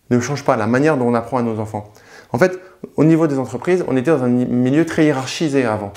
ne 0.10 0.20
change 0.20 0.44
pas 0.44 0.56
la 0.56 0.68
manière 0.68 0.98
dont 0.98 1.08
on 1.08 1.14
apprend 1.14 1.38
à 1.38 1.42
nos 1.42 1.60
enfants. 1.60 1.92
En 2.32 2.38
fait, 2.38 2.60
au 2.96 3.04
niveau 3.04 3.28
des 3.28 3.40
entreprises, 3.40 3.84
on 3.88 3.98
était 3.98 4.12
dans 4.12 4.24
un 4.24 4.30
milieu 4.30 4.86
très 4.86 5.06
hiérarchisé 5.06 5.66
avant. 5.66 5.94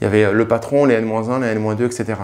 Il 0.00 0.04
y 0.04 0.06
avait 0.06 0.32
le 0.32 0.48
patron, 0.48 0.84
les 0.84 0.94
N-1, 0.94 1.40
les 1.40 1.48
N-2, 1.48 1.84
etc. 1.84 2.14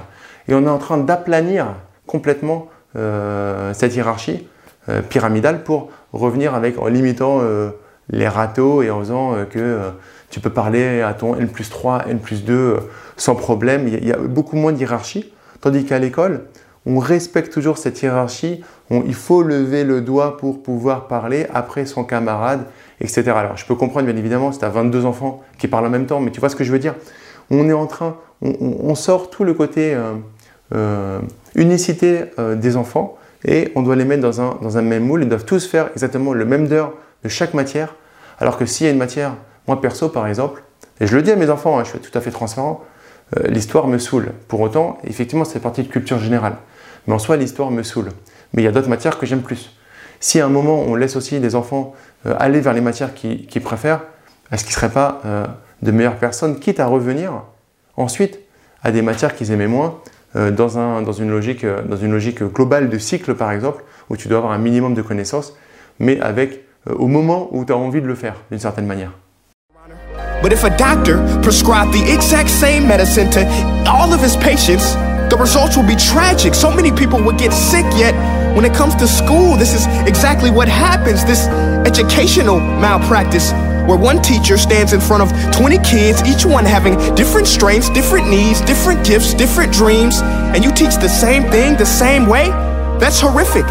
Et 0.48 0.54
on 0.54 0.64
est 0.64 0.68
en 0.68 0.78
train 0.78 0.98
d'aplanir 0.98 1.74
complètement 2.08 2.66
euh, 2.96 3.72
cette 3.74 3.94
hiérarchie 3.94 4.48
euh, 4.88 5.02
pyramidale 5.02 5.62
pour 5.62 5.90
revenir 6.12 6.54
avec, 6.54 6.78
en 6.80 6.88
limitant 6.88 7.38
euh, 7.42 7.70
les 8.10 8.26
râteaux 8.26 8.82
et 8.82 8.90
en 8.90 8.98
faisant 8.98 9.34
que 9.48 9.92
tu 10.30 10.40
peux 10.40 10.50
parler 10.50 11.00
à 11.00 11.14
ton 11.14 11.34
N 11.36 11.48
plus 11.48 11.70
3, 11.70 12.06
N 12.08 12.18
plus 12.18 12.44
2 12.44 12.54
euh, 12.54 12.76
sans 13.16 13.34
problème. 13.34 13.88
Il 13.88 14.06
y, 14.06 14.12
a, 14.12 14.16
beaucoup 14.16 14.56
moins 14.56 14.72
de 14.72 14.78
hiérarchie. 14.78 15.32
Tandis 15.60 15.84
qu'à 15.84 15.98
l'école, 15.98 16.44
on 16.86 16.98
respecte 16.98 17.52
toujours 17.52 17.78
cette 17.78 18.00
hiérarchie. 18.00 18.62
Il 18.90 19.14
faut 19.14 19.42
lever 19.42 19.84
le 19.84 20.00
doigt 20.00 20.36
pour 20.36 20.62
pouvoir 20.62 21.08
parler 21.08 21.46
après 21.52 21.84
son 21.84 22.04
camarade, 22.04 22.64
etc. 23.00 23.30
Alors, 23.34 23.56
je 23.56 23.66
peux 23.66 23.74
comprendre, 23.74 24.06
bien 24.06 24.16
évidemment, 24.16 24.52
si 24.52 24.58
tu 24.58 24.64
as 24.64 24.70
22 24.70 25.04
enfants 25.04 25.42
qui 25.58 25.68
parlent 25.68 25.86
en 25.86 25.90
même 25.90 26.06
temps, 26.06 26.20
mais 26.20 26.30
tu 26.30 26.40
vois 26.40 26.48
ce 26.48 26.56
que 26.56 26.64
je 26.64 26.72
veux 26.72 26.78
dire 26.78 26.94
On 27.50 27.68
est 27.68 27.74
en 27.74 27.86
train, 27.86 28.16
on, 28.40 28.94
sort 28.94 29.30
tout 29.30 29.44
le 29.44 29.52
côté 29.52 29.94
unicité 31.54 32.24
euh, 32.38 32.54
des 32.54 32.76
enfants 32.76 33.18
et 33.44 33.72
on 33.74 33.82
doit 33.82 33.96
les 33.96 34.04
mettre 34.04 34.22
dans 34.22 34.40
un, 34.40 34.58
dans 34.62 34.78
un 34.78 34.82
même 34.82 35.04
moule. 35.04 35.22
Ils 35.22 35.28
doivent 35.28 35.44
tous 35.44 35.66
faire 35.66 35.90
exactement 35.92 36.32
le 36.32 36.44
même 36.44 36.68
d'heure 36.68 36.94
de 37.24 37.28
chaque 37.28 37.54
matière. 37.54 37.94
Alors 38.38 38.56
que 38.58 38.66
s'il 38.66 38.86
y 38.86 38.88
a 38.88 38.92
une 38.92 38.98
matière, 38.98 39.34
moi 39.66 39.80
perso 39.80 40.08
par 40.08 40.26
exemple, 40.26 40.62
et 41.00 41.06
je 41.06 41.14
le 41.16 41.22
dis 41.22 41.30
à 41.30 41.36
mes 41.36 41.50
enfants, 41.50 41.78
hein, 41.78 41.84
je 41.84 41.90
suis 41.90 41.98
tout 41.98 42.16
à 42.16 42.20
fait 42.20 42.30
transparent, 42.30 42.84
euh, 43.36 43.48
l'histoire 43.48 43.86
me 43.86 43.98
saoule. 43.98 44.32
Pour 44.48 44.60
autant, 44.60 44.98
effectivement, 45.04 45.44
c'est 45.44 45.60
partie 45.60 45.82
de 45.82 45.88
culture 45.88 46.18
générale. 46.18 46.56
Mais 47.06 47.14
en 47.14 47.18
soi, 47.18 47.36
l'histoire 47.36 47.70
me 47.70 47.82
saoule. 47.82 48.10
Mais 48.52 48.62
il 48.62 48.64
y 48.64 48.68
a 48.68 48.72
d'autres 48.72 48.88
matières 48.88 49.18
que 49.18 49.26
j'aime 49.26 49.42
plus. 49.42 49.70
Si 50.20 50.40
à 50.40 50.46
un 50.46 50.48
moment, 50.48 50.80
on 50.80 50.94
laisse 50.94 51.14
aussi 51.14 51.38
les 51.38 51.54
enfants 51.54 51.94
euh, 52.26 52.34
aller 52.38 52.60
vers 52.60 52.72
les 52.72 52.80
matières 52.80 53.14
qu'ils 53.14 53.46
qui 53.46 53.60
préfèrent, 53.60 54.00
est-ce 54.50 54.64
qu'ils 54.64 54.72
ne 54.72 54.74
seraient 54.74 54.90
pas 54.90 55.20
euh, 55.24 55.46
de 55.82 55.90
meilleures 55.90 56.16
personnes, 56.16 56.58
quitte 56.58 56.80
à 56.80 56.86
revenir 56.86 57.42
ensuite 57.96 58.40
à 58.82 58.90
des 58.90 59.02
matières 59.02 59.34
qu'ils 59.34 59.52
aimaient 59.52 59.66
moins, 59.68 59.96
euh, 59.96 59.98
dans, 60.34 60.78
un, 60.78 61.02
dans, 61.02 61.12
une 61.12 61.30
logique, 61.30 61.64
euh, 61.64 61.82
dans 61.82 61.96
une 61.96 62.12
logique 62.12 62.42
globale 62.42 62.88
de 62.88 62.98
cycle, 62.98 63.34
par 63.34 63.52
exemple, 63.52 63.84
où 64.10 64.16
tu 64.16 64.28
dois 64.28 64.38
avoir 64.38 64.52
un 64.52 64.58
minimum 64.58 64.94
de 64.94 65.02
connaissances, 65.02 65.54
mais 65.98 66.20
avec 66.20 66.64
euh, 66.88 66.94
au 66.94 67.06
moment 67.06 67.48
où 67.52 67.64
tu 67.64 67.72
as 67.72 67.76
envie 67.76 68.00
de 68.00 68.06
le 68.06 68.14
faire, 68.14 68.34
d'une 68.50 68.60
certaine 68.60 68.86
manière. 68.86 69.12
But 70.42 70.52
if 70.52 70.62
a 70.64 70.70
doctor 70.70 71.18
prescribed 71.42 71.92
the 71.92 72.12
exact 72.12 72.48
same 72.48 72.86
medicine 72.86 73.28
to 73.30 73.40
all 73.86 74.12
of 74.12 74.22
his 74.22 74.36
patients, 74.36 74.94
the 75.30 75.36
results 75.36 75.76
will 75.76 75.86
be 75.86 75.96
tragic. 75.96 76.54
So 76.54 76.70
many 76.70 76.92
people 76.92 77.20
would 77.20 77.38
get 77.38 77.52
sick, 77.52 77.84
yet 77.96 78.14
when 78.54 78.64
it 78.64 78.72
comes 78.72 78.94
to 78.96 79.08
school, 79.08 79.56
this 79.56 79.74
is 79.74 79.86
exactly 80.06 80.50
what 80.50 80.68
happens 80.68 81.24
this 81.24 81.48
educational 81.86 82.60
malpractice. 82.60 83.52
Where 83.88 83.96
one 83.96 84.20
teacher 84.20 84.58
stands 84.58 84.92
in 84.92 85.00
front 85.00 85.22
of 85.22 85.56
20 85.56 85.78
kids, 85.78 86.22
each 86.28 86.44
one 86.44 86.66
having 86.66 86.92
different 87.14 87.46
strengths, 87.46 87.88
different 87.88 88.28
needs, 88.28 88.60
different 88.60 89.02
gifts, 89.02 89.32
different 89.32 89.72
dreams, 89.72 90.20
and 90.20 90.62
you 90.62 90.70
teach 90.72 90.96
the 90.96 91.08
same 91.08 91.44
thing 91.44 91.74
the 91.78 91.86
same 91.86 92.26
way? 92.26 92.48
That's 93.00 93.18
horrific. 93.18 93.64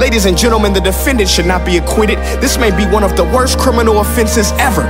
Ladies 0.00 0.24
and 0.24 0.36
gentlemen, 0.36 0.72
the 0.72 0.80
defendant 0.80 1.30
should 1.30 1.46
not 1.46 1.64
be 1.64 1.76
acquitted. 1.76 2.18
This 2.42 2.58
may 2.58 2.76
be 2.76 2.84
one 2.90 3.04
of 3.04 3.16
the 3.16 3.22
worst 3.22 3.58
criminal 3.58 4.00
offenses 4.00 4.50
ever 4.58 4.82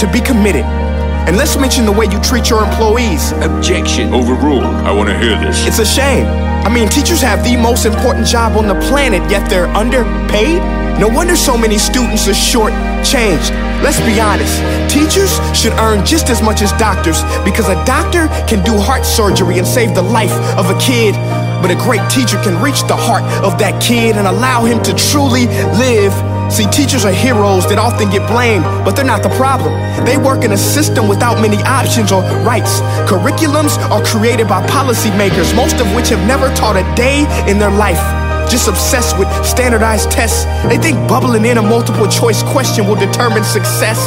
to 0.00 0.10
be 0.12 0.20
committed. 0.20 0.64
And 0.64 1.36
let's 1.36 1.56
mention 1.56 1.86
the 1.86 1.92
way 1.92 2.06
you 2.06 2.20
treat 2.20 2.50
your 2.50 2.64
employees. 2.64 3.30
Objection. 3.38 4.12
Overruled. 4.12 4.64
I 4.64 4.90
want 4.90 5.10
to 5.10 5.16
hear 5.16 5.38
this. 5.38 5.64
It's 5.64 5.78
a 5.78 5.86
shame. 5.86 6.26
I 6.26 6.68
mean, 6.74 6.88
teachers 6.88 7.20
have 7.20 7.44
the 7.44 7.56
most 7.56 7.86
important 7.86 8.26
job 8.26 8.56
on 8.56 8.66
the 8.66 8.74
planet, 8.88 9.22
yet 9.30 9.48
they're 9.48 9.68
underpaid? 9.68 10.83
No 10.98 11.08
wonder 11.08 11.34
so 11.36 11.58
many 11.58 11.76
students 11.76 12.28
are 12.28 12.34
short-changed. 12.34 13.50
Let's 13.82 14.00
be 14.00 14.20
honest. 14.20 14.54
Teachers 14.88 15.34
should 15.56 15.72
earn 15.74 16.06
just 16.06 16.30
as 16.30 16.40
much 16.40 16.62
as 16.62 16.72
doctors 16.72 17.22
because 17.44 17.68
a 17.68 17.74
doctor 17.84 18.28
can 18.46 18.64
do 18.64 18.78
heart 18.78 19.04
surgery 19.04 19.58
and 19.58 19.66
save 19.66 19.94
the 19.94 20.02
life 20.02 20.32
of 20.56 20.70
a 20.70 20.78
kid. 20.78 21.14
But 21.60 21.70
a 21.70 21.74
great 21.74 22.08
teacher 22.10 22.38
can 22.42 22.62
reach 22.62 22.82
the 22.82 22.96
heart 22.96 23.24
of 23.42 23.58
that 23.58 23.82
kid 23.82 24.16
and 24.16 24.26
allow 24.26 24.64
him 24.64 24.82
to 24.84 24.94
truly 24.94 25.46
live 25.76 26.14
See, 26.50 26.66
teachers 26.66 27.04
are 27.04 27.12
heroes 27.12 27.66
that 27.68 27.78
often 27.78 28.10
get 28.10 28.28
blamed, 28.28 28.64
but 28.84 28.94
they're 28.94 29.04
not 29.04 29.22
the 29.22 29.30
problem. 29.30 29.72
They 30.04 30.16
work 30.16 30.44
in 30.44 30.52
a 30.52 30.56
system 30.56 31.08
without 31.08 31.40
many 31.40 31.56
options 31.64 32.12
or 32.12 32.22
rights. 32.44 32.80
Curriculums 33.10 33.78
are 33.90 34.04
created 34.04 34.46
by 34.46 34.64
policymakers, 34.66 35.56
most 35.56 35.80
of 35.80 35.92
which 35.96 36.10
have 36.10 36.24
never 36.28 36.54
taught 36.54 36.76
a 36.76 36.84
day 36.94 37.26
in 37.50 37.58
their 37.58 37.72
life. 37.72 38.23
Just 38.48 38.68
obsessed 38.68 39.18
with 39.18 39.28
standardized 39.44 40.10
tests. 40.10 40.44
They 40.68 40.78
think 40.78 40.96
bubbling 41.08 41.44
in 41.44 41.58
a 41.58 41.62
multiple 41.62 42.06
choice 42.08 42.42
question 42.42 42.86
will 42.86 42.96
determine 42.96 43.44
success. 43.44 43.98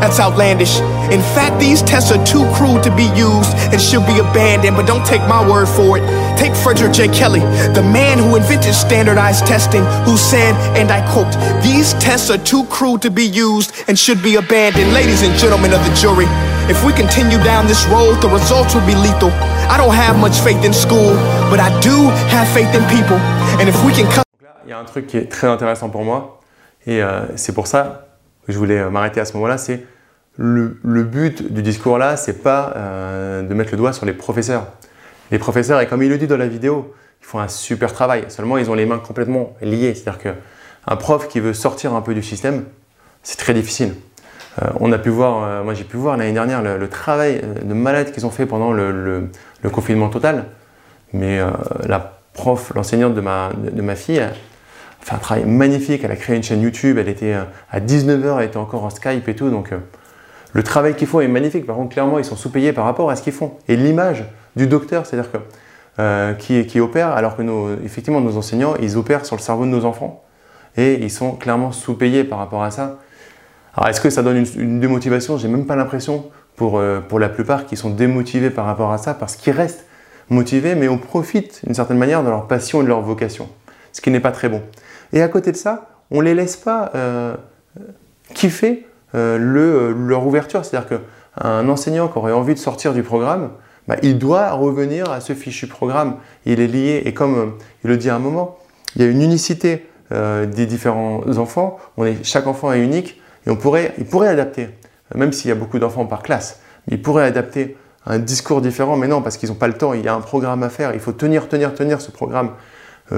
That's 0.00 0.20
outlandish. 0.20 0.78
In 1.10 1.22
fact, 1.34 1.58
these 1.58 1.82
tests 1.82 2.12
are 2.12 2.24
too 2.24 2.46
crude 2.54 2.82
to 2.84 2.94
be 2.94 3.10
used 3.18 3.50
and 3.72 3.80
should 3.80 4.06
be 4.06 4.18
abandoned, 4.18 4.76
but 4.76 4.86
don't 4.86 5.04
take 5.04 5.22
my 5.22 5.42
word 5.42 5.66
for 5.66 5.98
it. 5.98 6.04
Take 6.38 6.54
Frederick 6.54 6.92
J. 6.92 7.08
Kelly, 7.08 7.40
the 7.74 7.82
man 7.82 8.18
who 8.18 8.36
invented 8.36 8.74
standardized 8.74 9.46
testing, 9.46 9.84
who 10.06 10.16
said, 10.16 10.54
and 10.78 10.90
I 10.90 11.00
quote, 11.12 11.32
These 11.62 11.94
tests 11.94 12.30
are 12.30 12.38
too 12.38 12.64
crude 12.66 13.02
to 13.02 13.10
be 13.10 13.24
used 13.24 13.72
and 13.88 13.98
should 13.98 14.22
be 14.22 14.36
abandoned. 14.36 14.92
Ladies 14.92 15.22
and 15.22 15.34
gentlemen 15.36 15.72
of 15.72 15.82
the 15.84 15.94
jury, 15.94 16.26
if 16.70 16.84
we 16.84 16.92
continue 16.92 17.42
down 17.42 17.66
this 17.66 17.84
road, 17.86 18.20
the 18.20 18.28
results 18.28 18.74
will 18.74 18.86
be 18.86 18.94
lethal. 18.94 19.30
I 19.72 19.76
don't 19.76 19.94
have 19.94 20.18
much 20.18 20.38
faith 20.40 20.64
in 20.64 20.72
school, 20.72 21.14
but 21.50 21.58
I 21.58 21.68
do 21.80 22.08
have 22.28 22.46
faith 22.54 22.72
in 22.74 22.84
people. 22.88 23.16
And 23.58 23.68
if 23.68 23.76
we 23.84 23.92
can 23.92 24.06
cut. 24.12 24.24
Il 24.64 24.70
y 24.70 24.72
a 24.74 24.78
un 24.78 24.84
truc 24.84 25.06
qui 25.06 25.16
est 25.16 25.30
très 25.30 25.48
intéressant 25.48 25.88
pour 25.88 26.04
moi, 26.04 26.40
et 26.86 27.02
euh, 27.02 27.36
c'est 27.36 27.54
pour 27.54 27.66
ça 27.66 28.07
que 28.48 28.52
je 28.54 28.58
voulais 28.58 28.88
m'arrêter 28.88 29.20
à 29.20 29.26
ce 29.26 29.34
moment-là, 29.34 29.58
c'est 29.58 29.84
le, 30.38 31.02
but 31.02 31.52
du 31.52 31.60
discours 31.60 31.98
là, 31.98 32.16
c'est 32.16 32.42
pas 32.42 32.72
euh, 32.76 33.42
de 33.42 33.52
mettre 33.52 33.72
le 33.72 33.76
doigt 33.76 33.92
sur 33.92 34.06
les 34.06 34.14
professeurs. 34.14 34.66
Les 35.30 35.38
professeurs, 35.38 35.80
et 35.82 35.86
comme 35.86 36.02
il 36.02 36.08
le 36.08 36.16
dit 36.16 36.26
dans 36.26 36.38
la 36.38 36.46
vidéo, 36.46 36.94
ils 37.20 37.26
font 37.26 37.40
un 37.40 37.48
super 37.48 37.92
travail. 37.92 38.24
Seulement, 38.28 38.56
ils 38.56 38.70
ont 38.70 38.74
les 38.74 38.86
mains 38.86 38.98
complètement 38.98 39.54
liées. 39.60 39.94
C'est-à-dire 39.94 40.18
qu'un 40.18 40.96
prof 40.96 41.28
qui 41.28 41.40
veut 41.40 41.52
sortir 41.52 41.94
un 41.94 42.00
peu 42.00 42.14
du 42.14 42.22
système, 42.22 42.64
c'est 43.22 43.36
très 43.36 43.52
difficile. 43.52 43.96
Euh, 44.62 44.68
on 44.80 44.92
a 44.92 44.98
pu 44.98 45.10
voir, 45.10 45.44
euh, 45.44 45.62
moi 45.62 45.74
j'ai 45.74 45.84
pu 45.84 45.98
voir 45.98 46.16
l'année 46.16 46.32
dernière 46.32 46.62
le, 46.62 46.88
travail 46.88 47.42
de 47.62 47.74
malade 47.74 48.12
qu'ils 48.12 48.24
ont 48.24 48.30
fait 48.30 48.46
pendant 48.46 48.72
le, 48.72 49.28
confinement 49.70 50.08
total. 50.08 50.46
Mais 51.12 51.38
la 51.86 52.18
prof, 52.32 52.72
l'enseignante 52.74 53.14
de 53.14 53.20
ma, 53.20 53.50
de, 53.52 53.82
ma 53.82 53.96
fille, 53.96 54.22
un 55.14 55.18
travail 55.18 55.44
magnifique. 55.44 56.02
Elle 56.04 56.10
a 56.10 56.16
créé 56.16 56.36
une 56.36 56.42
chaîne 56.42 56.62
YouTube. 56.62 56.98
Elle 56.98 57.08
était 57.08 57.34
à 57.70 57.80
19h, 57.80 58.38
elle 58.38 58.46
était 58.46 58.56
encore 58.56 58.84
en 58.84 58.90
Skype 58.90 59.28
et 59.28 59.34
tout. 59.34 59.50
Donc, 59.50 59.72
le 60.52 60.62
travail 60.62 60.96
qu'ils 60.96 61.06
font 61.06 61.20
est 61.20 61.28
magnifique. 61.28 61.66
Par 61.66 61.76
contre, 61.76 61.90
clairement, 61.90 62.18
ils 62.18 62.24
sont 62.24 62.36
sous-payés 62.36 62.72
par 62.72 62.84
rapport 62.84 63.10
à 63.10 63.16
ce 63.16 63.22
qu'ils 63.22 63.32
font. 63.32 63.52
Et 63.68 63.76
l'image 63.76 64.24
du 64.56 64.66
docteur, 64.66 65.06
c'est-à-dire 65.06 65.30
que 65.30 65.38
euh, 66.00 66.32
qui, 66.34 66.78
opère, 66.78 67.08
alors 67.08 67.36
que 67.36 67.42
nos, 67.42 67.74
effectivement 67.84 68.20
nos 68.20 68.36
enseignants, 68.36 68.74
ils 68.80 68.96
opèrent 68.96 69.26
sur 69.26 69.34
le 69.34 69.40
cerveau 69.40 69.64
de 69.64 69.70
nos 69.70 69.84
enfants 69.84 70.22
et 70.76 70.94
ils 70.94 71.10
sont 71.10 71.32
clairement 71.32 71.72
sous-payés 71.72 72.22
par 72.22 72.38
rapport 72.38 72.62
à 72.62 72.70
ça. 72.70 72.98
Alors 73.74 73.88
est-ce 73.88 74.00
que 74.00 74.08
ça 74.08 74.22
donne 74.22 74.36
une, 74.36 74.46
une 74.60 74.78
démotivation? 74.78 75.38
J'ai 75.38 75.48
même 75.48 75.66
pas 75.66 75.74
l'impression 75.74 76.30
pour, 76.54 76.78
euh, 76.78 77.00
pour 77.00 77.18
la 77.18 77.28
plupart 77.28 77.66
qui 77.66 77.76
sont 77.76 77.90
démotivés 77.90 78.50
par 78.50 78.64
rapport 78.64 78.92
à 78.92 78.98
ça 78.98 79.12
parce 79.12 79.34
qu'ils 79.34 79.54
restent 79.54 79.86
motivés, 80.30 80.76
mais 80.76 80.86
on 80.86 80.98
profite 80.98 81.62
d'une 81.64 81.74
certaine 81.74 81.98
manière 81.98 82.22
de 82.22 82.28
leur 82.28 82.46
passion 82.46 82.80
et 82.80 82.84
de 82.84 82.88
leur 82.88 83.00
vocation, 83.00 83.48
ce 83.92 84.00
qui 84.00 84.12
n'est 84.12 84.20
pas 84.20 84.30
très 84.30 84.48
bon. 84.48 84.62
Et 85.12 85.22
à 85.22 85.28
côté 85.28 85.52
de 85.52 85.56
ça, 85.56 85.88
on 86.10 86.20
les 86.20 86.34
laisse 86.34 86.56
pas 86.56 86.90
euh, 86.94 87.34
kiffer 88.34 88.86
euh, 89.14 89.38
le, 89.38 89.92
leur 89.92 90.26
ouverture. 90.26 90.64
C'est-à-dire 90.64 90.88
qu'un 90.88 91.68
enseignant 91.68 92.08
qui 92.08 92.18
aurait 92.18 92.32
envie 92.32 92.54
de 92.54 92.58
sortir 92.58 92.92
du 92.92 93.02
programme, 93.02 93.50
bah, 93.86 93.96
il 94.02 94.18
doit 94.18 94.52
revenir 94.52 95.10
à 95.10 95.20
ce 95.20 95.32
fichu 95.32 95.66
programme. 95.66 96.16
Il 96.44 96.60
est 96.60 96.66
lié, 96.66 97.02
et 97.04 97.14
comme 97.14 97.38
euh, 97.38 97.46
il 97.84 97.90
le 97.90 97.96
dit 97.96 98.10
à 98.10 98.16
un 98.16 98.20
moment, 98.20 98.58
il 98.96 99.02
y 99.02 99.04
a 99.04 99.08
une 99.08 99.22
unicité 99.22 99.84
des 100.10 100.64
différents 100.64 101.20
enfants. 101.36 101.78
Chaque 102.22 102.46
enfant 102.46 102.72
est 102.72 102.82
unique 102.82 103.20
et 103.46 103.50
on 103.50 103.56
pourrait, 103.56 103.92
il 103.98 104.06
pourrait 104.06 104.28
adapter, 104.28 104.70
même 105.14 105.34
s'il 105.34 105.50
y 105.50 105.52
a 105.52 105.54
beaucoup 105.54 105.78
d'enfants 105.78 106.06
par 106.06 106.22
classe, 106.22 106.60
il 106.90 107.02
pourrait 107.02 107.24
adapter 107.24 107.76
un 108.06 108.18
discours 108.18 108.62
différent, 108.62 108.96
mais 108.96 109.06
non, 109.06 109.20
parce 109.20 109.36
qu'ils 109.36 109.50
n'ont 109.50 109.54
pas 109.54 109.68
le 109.68 109.74
temps, 109.74 109.92
il 109.92 110.02
y 110.02 110.08
a 110.08 110.14
un 110.14 110.22
programme 110.22 110.62
à 110.62 110.70
faire, 110.70 110.94
il 110.94 111.00
faut 111.00 111.12
tenir, 111.12 111.50
tenir, 111.50 111.74
tenir 111.74 112.00
ce 112.00 112.10
programme, 112.10 112.52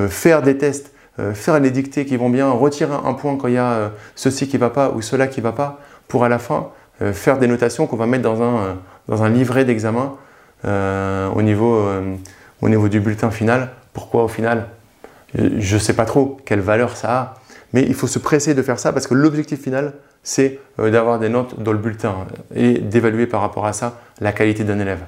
faire 0.09 0.43
des 0.43 0.59
tests, 0.59 0.93
faire 1.35 1.61
les 1.61 1.71
dictées 1.71 2.07
qui 2.07 2.17
vont 2.17 2.31
bien, 2.31 2.51
retirer 2.51 2.95
un 3.05 3.15
point 3.15 3.37
quand 3.37 3.49
il 3.49 3.55
y 3.55 3.59
a 3.59 3.73
euh, 3.73 3.89
ceci 4.15 4.49
qui 4.49 4.57
ne 4.57 4.61
va 4.61 4.71
pas 4.71 4.91
ou 4.91 5.03
cela 5.03 5.27
qui 5.27 5.41
ne 5.41 5.45
va 5.45 5.53
pas, 5.53 5.81
pour 6.09 6.25
à 6.25 6.29
la 6.29 6.39
fin 6.39 6.69
euh, 7.03 7.13
faire 7.13 7.39
des 7.39 7.47
notations 7.47 7.87
qu'on 7.87 7.97
va 7.97 8.07
mettre 8.07 8.23
dans 8.23 8.43
un, 8.43 8.79
dans 9.09 9.23
un 9.23 9.29
livret 9.29 9.65
d'examen 9.65 10.15
au, 10.63 11.41
niveau, 11.41 11.83
au 12.61 12.69
niveau 12.69 12.89
du 12.91 13.01
bulletin 13.01 13.31
final. 13.31 13.71
Pourquoi 13.95 14.25
au 14.25 14.29
final? 14.29 14.67
Je 15.35 15.75
ne 15.75 15.81
sais 15.81 15.95
pas 15.95 16.05
trop 16.05 16.37
quelle 16.45 16.61
valeur 16.61 16.99
ça 16.99 17.19
a, 17.19 17.35
mais 17.73 17.83
il 17.83 17.95
faut 17.95 18.07
se 18.07 18.19
presser 18.19 18.53
de 18.53 18.61
faire 18.61 18.79
ça 18.79 18.93
parce 18.93 19.07
que 19.07 19.15
l'objectif 19.15 19.63
final, 19.63 19.95
c'est 20.23 20.59
d'avoir 20.79 21.19
des 21.19 21.31
notes 21.31 21.63
dans 21.63 21.73
le 21.73 21.79
bulletin 21.79 22.15
et 22.55 22.75
d'évaluer 22.75 23.27
par 23.27 23.41
rapport 23.41 23.65
à 23.65 23.73
ça 23.73 24.01
la 24.21 24.33
qualité 24.33 24.65
d'un 24.65 24.79
élève. 24.81 25.01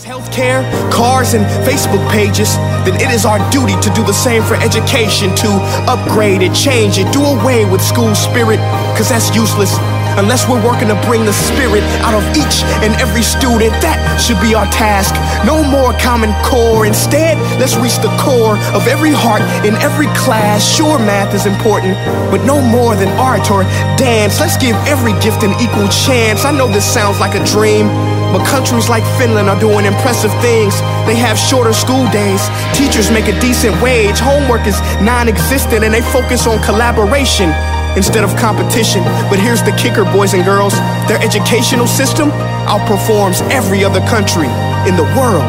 Healthcare, 0.00 0.64
cars, 0.90 1.34
and 1.34 1.44
Facebook 1.68 2.00
pages, 2.10 2.56
then 2.88 2.96
it 2.96 3.12
is 3.12 3.26
our 3.26 3.38
duty 3.50 3.76
to 3.84 3.92
do 3.92 4.02
the 4.02 4.16
same 4.16 4.42
for 4.42 4.54
education, 4.54 5.28
to 5.36 5.48
upgrade 5.84 6.40
it, 6.40 6.54
change 6.54 6.96
it, 6.96 7.04
do 7.12 7.20
away 7.20 7.68
with 7.68 7.82
school 7.82 8.14
spirit, 8.14 8.56
cause 8.96 9.10
that's 9.10 9.28
useless. 9.36 9.76
Unless 10.16 10.48
we're 10.48 10.64
working 10.64 10.88
to 10.88 10.96
bring 11.04 11.26
the 11.26 11.36
spirit 11.36 11.84
out 12.00 12.16
of 12.16 12.24
each 12.32 12.64
and 12.80 12.96
every 12.96 13.20
student, 13.20 13.76
that 13.84 14.00
should 14.16 14.40
be 14.40 14.56
our 14.56 14.64
task. 14.72 15.12
No 15.44 15.60
more 15.62 15.92
common 16.00 16.32
core. 16.48 16.86
Instead, 16.86 17.36
let's 17.60 17.76
reach 17.76 18.00
the 18.00 18.10
core 18.16 18.56
of 18.72 18.88
every 18.88 19.12
heart 19.12 19.44
in 19.68 19.76
every 19.84 20.08
class. 20.16 20.64
Sure, 20.64 20.98
math 20.98 21.34
is 21.34 21.44
important, 21.44 21.94
but 22.32 22.40
no 22.48 22.60
more 22.60 22.96
than 22.96 23.08
art 23.20 23.52
or 23.52 23.62
dance. 24.00 24.40
Let's 24.40 24.56
give 24.56 24.76
every 24.88 25.12
gift 25.20 25.44
an 25.44 25.52
equal 25.60 25.92
chance. 25.92 26.48
I 26.48 26.56
know 26.56 26.72
this 26.72 26.88
sounds 26.88 27.20
like 27.20 27.36
a 27.36 27.44
dream. 27.44 28.19
But 28.32 28.46
countries 28.46 28.88
like 28.88 29.02
Finland 29.18 29.48
are 29.50 29.58
doing 29.58 29.84
impressive 29.86 30.30
things. 30.40 30.78
They 31.06 31.16
have 31.16 31.36
shorter 31.38 31.72
school 31.72 32.06
days, 32.10 32.42
teachers 32.74 33.10
make 33.10 33.26
a 33.26 33.34
decent 33.40 33.74
wage, 33.82 34.18
homework 34.18 34.66
is 34.66 34.78
non 35.02 35.28
existent, 35.28 35.82
and 35.84 35.92
they 35.92 36.02
focus 36.14 36.46
on 36.46 36.62
collaboration 36.62 37.50
instead 37.96 38.22
of 38.22 38.30
competition. 38.36 39.02
But 39.28 39.40
here's 39.40 39.62
the 39.62 39.72
kicker, 39.72 40.04
boys 40.04 40.34
and 40.34 40.44
girls 40.44 40.74
their 41.10 41.20
educational 41.22 41.86
system 41.86 42.30
outperforms 42.70 43.42
every 43.50 43.84
other 43.84 44.00
country 44.06 44.46
in 44.86 44.94
the 44.94 45.06
world. 45.18 45.44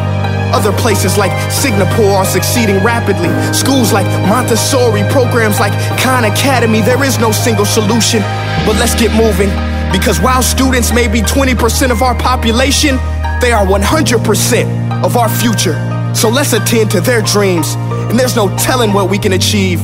Other 0.51 0.73
places 0.73 1.17
like 1.17 1.31
Singapore 1.51 2.17
are 2.17 2.25
succeeding 2.25 2.83
rapidly. 2.83 3.29
Schools 3.53 3.93
like 3.93 4.05
Montessori, 4.27 5.03
programs 5.09 5.59
like 5.59 5.71
Khan 6.01 6.25
Academy, 6.25 6.81
there 6.81 7.03
is 7.03 7.19
no 7.19 7.31
single 7.31 7.65
solution. 7.65 8.21
But 8.65 8.75
let's 8.75 8.95
get 8.95 9.15
moving. 9.15 9.70
Because 9.91 10.19
while 10.21 10.41
students 10.41 10.93
may 10.93 11.07
be 11.07 11.21
20% 11.21 11.91
of 11.91 12.01
our 12.01 12.15
population, 12.17 12.95
they 13.41 13.51
are 13.51 13.65
100% 13.65 15.03
of 15.03 15.17
our 15.17 15.27
future. 15.27 15.75
So 16.15 16.29
let's 16.29 16.53
attend 16.53 16.91
to 16.91 17.01
their 17.01 17.21
dreams, 17.21 17.75
and 18.09 18.17
there's 18.17 18.35
no 18.35 18.55
telling 18.57 18.93
what 18.93 19.09
we 19.09 19.17
can 19.17 19.33
achieve. 19.33 19.79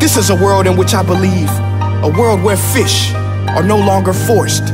This 0.00 0.16
is 0.16 0.30
a 0.30 0.34
world 0.34 0.66
in 0.66 0.76
which 0.76 0.94
I 0.94 1.02
believe, 1.02 1.48
a 2.02 2.12
world 2.18 2.42
where 2.42 2.56
fish 2.56 3.12
are 3.56 3.62
no 3.62 3.78
longer 3.78 4.12
forced 4.12 4.68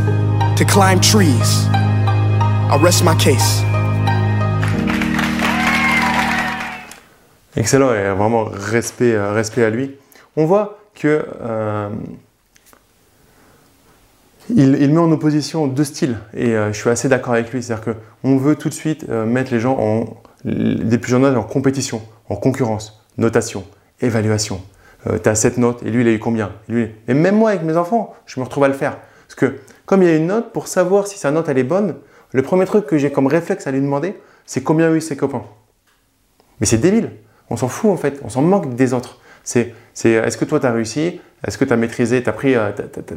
to 0.56 0.64
climb 0.68 1.00
trees. 1.00 1.66
I 1.70 2.78
rest 2.80 3.04
my 3.04 3.14
case. 3.16 3.62
Excellent 7.56 7.94
et 7.94 8.12
vraiment 8.14 8.44
respect, 8.44 9.14
euh, 9.14 9.32
respect 9.32 9.62
à 9.62 9.70
lui. 9.70 9.92
On 10.36 10.46
voit 10.46 10.78
que 10.94 11.24
euh, 11.40 11.88
il, 14.50 14.92
met 14.92 14.98
en 14.98 15.10
opposition 15.10 15.66
deux 15.66 15.84
styles 15.84 16.18
et 16.34 16.54
euh, 16.54 16.72
je 16.72 16.78
suis 16.78 16.90
assez 16.90 17.08
d'accord 17.08 17.34
avec 17.34 17.52
lui. 17.52 17.62
C'est-à-dire 17.62 17.94
qu'on 18.22 18.36
veut 18.36 18.56
tout 18.56 18.68
de 18.68 18.74
suite 18.74 19.06
euh, 19.08 19.24
mettre 19.24 19.52
les 19.52 19.60
gens 19.60 19.78
en, 19.78 20.22
des 20.44 20.98
plus 20.98 21.10
jeunes 21.10 21.24
en 21.24 21.42
compétition, 21.42 22.02
en 22.28 22.36
concurrence, 22.36 23.04
notation, 23.16 23.64
évaluation. 24.00 24.60
Euh, 25.06 25.18
tu 25.22 25.28
as 25.28 25.34
cette 25.34 25.58
note 25.58 25.82
et 25.82 25.90
lui 25.90 26.02
il 26.02 26.08
a 26.08 26.12
eu 26.12 26.18
combien? 26.18 26.52
Et 26.68 27.14
même 27.14 27.36
moi 27.36 27.50
avec 27.50 27.62
mes 27.62 27.76
enfants, 27.76 28.14
je 28.26 28.40
me 28.40 28.44
retrouve 28.44 28.64
à 28.64 28.68
le 28.68 28.74
faire. 28.74 28.98
Parce 29.26 29.34
que 29.34 29.60
comme 29.86 30.02
il 30.02 30.08
y 30.08 30.12
a 30.12 30.16
une 30.16 30.26
note, 30.26 30.52
pour 30.52 30.68
savoir 30.68 31.06
si 31.06 31.18
sa 31.18 31.30
note 31.30 31.48
elle 31.48 31.58
est 31.58 31.64
bonne, 31.64 31.96
le 32.32 32.42
premier 32.42 32.64
truc 32.64 32.86
que 32.86 32.98
j'ai 32.98 33.10
comme 33.12 33.26
réflexe 33.26 33.66
à 33.66 33.70
lui 33.70 33.80
demander, 33.80 34.18
c'est 34.46 34.62
combien 34.62 34.90
ont 34.90 34.94
eu 34.94 35.00
ses 35.00 35.16
copains. 35.16 35.44
Mais 36.60 36.66
c'est 36.66 36.78
débile. 36.78 37.10
On 37.50 37.56
s'en 37.56 37.68
fout 37.68 37.90
en 37.90 37.96
fait, 37.96 38.20
on 38.24 38.28
s'en 38.28 38.42
manque 38.42 38.74
des 38.74 38.92
autres. 38.92 39.20
C'est 39.42 39.74
est-ce 40.02 40.36
que 40.36 40.44
toi 40.44 40.60
tu 40.60 40.66
as 40.66 40.72
réussi? 40.72 41.20
Est-ce 41.46 41.58
que 41.58 41.64
tu 41.64 41.72
as 41.72 41.76
maîtrisé, 41.76 42.22
as 42.26 42.32
pris, 42.32 42.54
euh, 42.54 42.70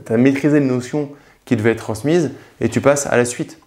as, 0.10 0.17
maîtrisé 0.17 0.60
les 0.60 0.65
notions 0.65 1.10
qui 1.46 1.55
devaient 1.55 1.72
être 1.72 1.79
transmises 1.79 2.31
et 2.60 2.69
tu 2.69 2.81
passes 2.81 3.07
à 3.07 3.17
la 3.17 3.25
suite? 3.25 3.60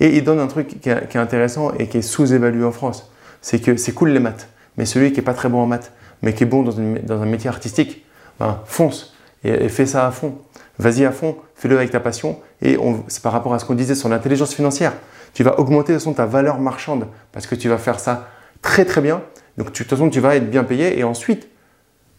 Et 0.00 0.16
il 0.16 0.24
donne 0.24 0.40
un 0.40 0.46
truc 0.46 0.80
qui 0.80 0.88
est, 0.88 1.16
intéressant 1.16 1.72
et 1.78 1.86
qui 1.86 1.98
est 1.98 2.02
sous-évalué 2.02 2.64
en 2.64 2.72
France. 2.72 3.10
C'est 3.40 3.60
que 3.60 3.76
c'est 3.76 3.92
cool 3.92 4.10
les 4.10 4.20
maths, 4.20 4.48
mais 4.76 4.84
celui 4.84 5.12
qui 5.12 5.20
est 5.20 5.22
pas 5.22 5.34
très 5.34 5.48
bon 5.48 5.60
en 5.60 5.66
maths, 5.66 5.92
mais 6.22 6.34
qui 6.34 6.44
est 6.44 6.46
bon 6.46 6.62
dans, 6.62 6.76
un 6.78 7.26
métier 7.26 7.48
artistique, 7.48 8.04
ben, 8.38 8.60
fonce 8.66 9.14
et, 9.44 9.68
fais 9.68 9.86
ça 9.86 10.06
à 10.06 10.10
fond. 10.10 10.38
Vas-y 10.78 11.06
à 11.06 11.12
fond, 11.12 11.36
fais-le 11.54 11.78
avec 11.78 11.90
ta 11.90 12.00
passion. 12.00 12.38
Et 12.60 12.78
c'est 13.08 13.22
par 13.22 13.32
rapport 13.32 13.54
à 13.54 13.58
ce 13.58 13.64
qu'on 13.64 13.74
disait 13.74 13.94
sur 13.94 14.10
l'intelligence 14.10 14.54
financière. 14.54 14.92
Tu 15.32 15.42
vas 15.42 15.58
augmenter 15.58 15.92
de 15.92 15.98
toute 15.98 16.04
façon 16.04 16.14
ta 16.14 16.26
valeur 16.26 16.58
marchande 16.58 17.06
parce 17.32 17.46
que 17.46 17.54
tu 17.54 17.68
vas 17.68 17.78
faire 17.78 18.00
ça 18.00 18.28
très 18.60 18.84
très 18.84 19.00
bien. 19.00 19.22
Donc 19.56 19.68
de 19.68 19.72
toute 19.72 19.88
façon, 19.88 20.10
tu 20.10 20.20
vas 20.20 20.36
être 20.36 20.50
bien 20.50 20.64
payé 20.64 20.98
et 20.98 21.04
ensuite 21.04 21.48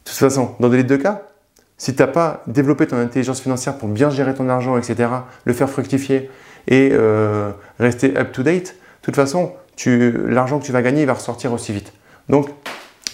de 0.07 0.11
toute 0.11 0.19
façon, 0.19 0.55
dans 0.59 0.69
les 0.69 0.83
deux 0.83 0.97
cas, 0.97 1.23
si 1.77 1.93
tu 1.93 2.01
n'as 2.01 2.07
pas 2.07 2.41
développé 2.47 2.87
ton 2.87 2.97
intelligence 2.97 3.41
financière 3.41 3.77
pour 3.77 3.89
bien 3.89 4.09
gérer 4.09 4.33
ton 4.33 4.47
argent, 4.47 4.77
etc., 4.77 5.09
le 5.43 5.53
faire 5.53 5.69
fructifier 5.69 6.31
et 6.67 6.89
euh, 6.93 7.51
rester 7.77 8.17
up-to-date, 8.17 8.67
de 8.67 9.01
toute 9.01 9.15
façon, 9.15 9.53
l'argent 9.85 10.59
que 10.59 10.65
tu 10.65 10.71
vas 10.71 10.81
gagner 10.81 11.05
va 11.05 11.13
ressortir 11.13 11.51
aussi 11.53 11.73
vite. 11.73 11.93
Donc, 12.29 12.49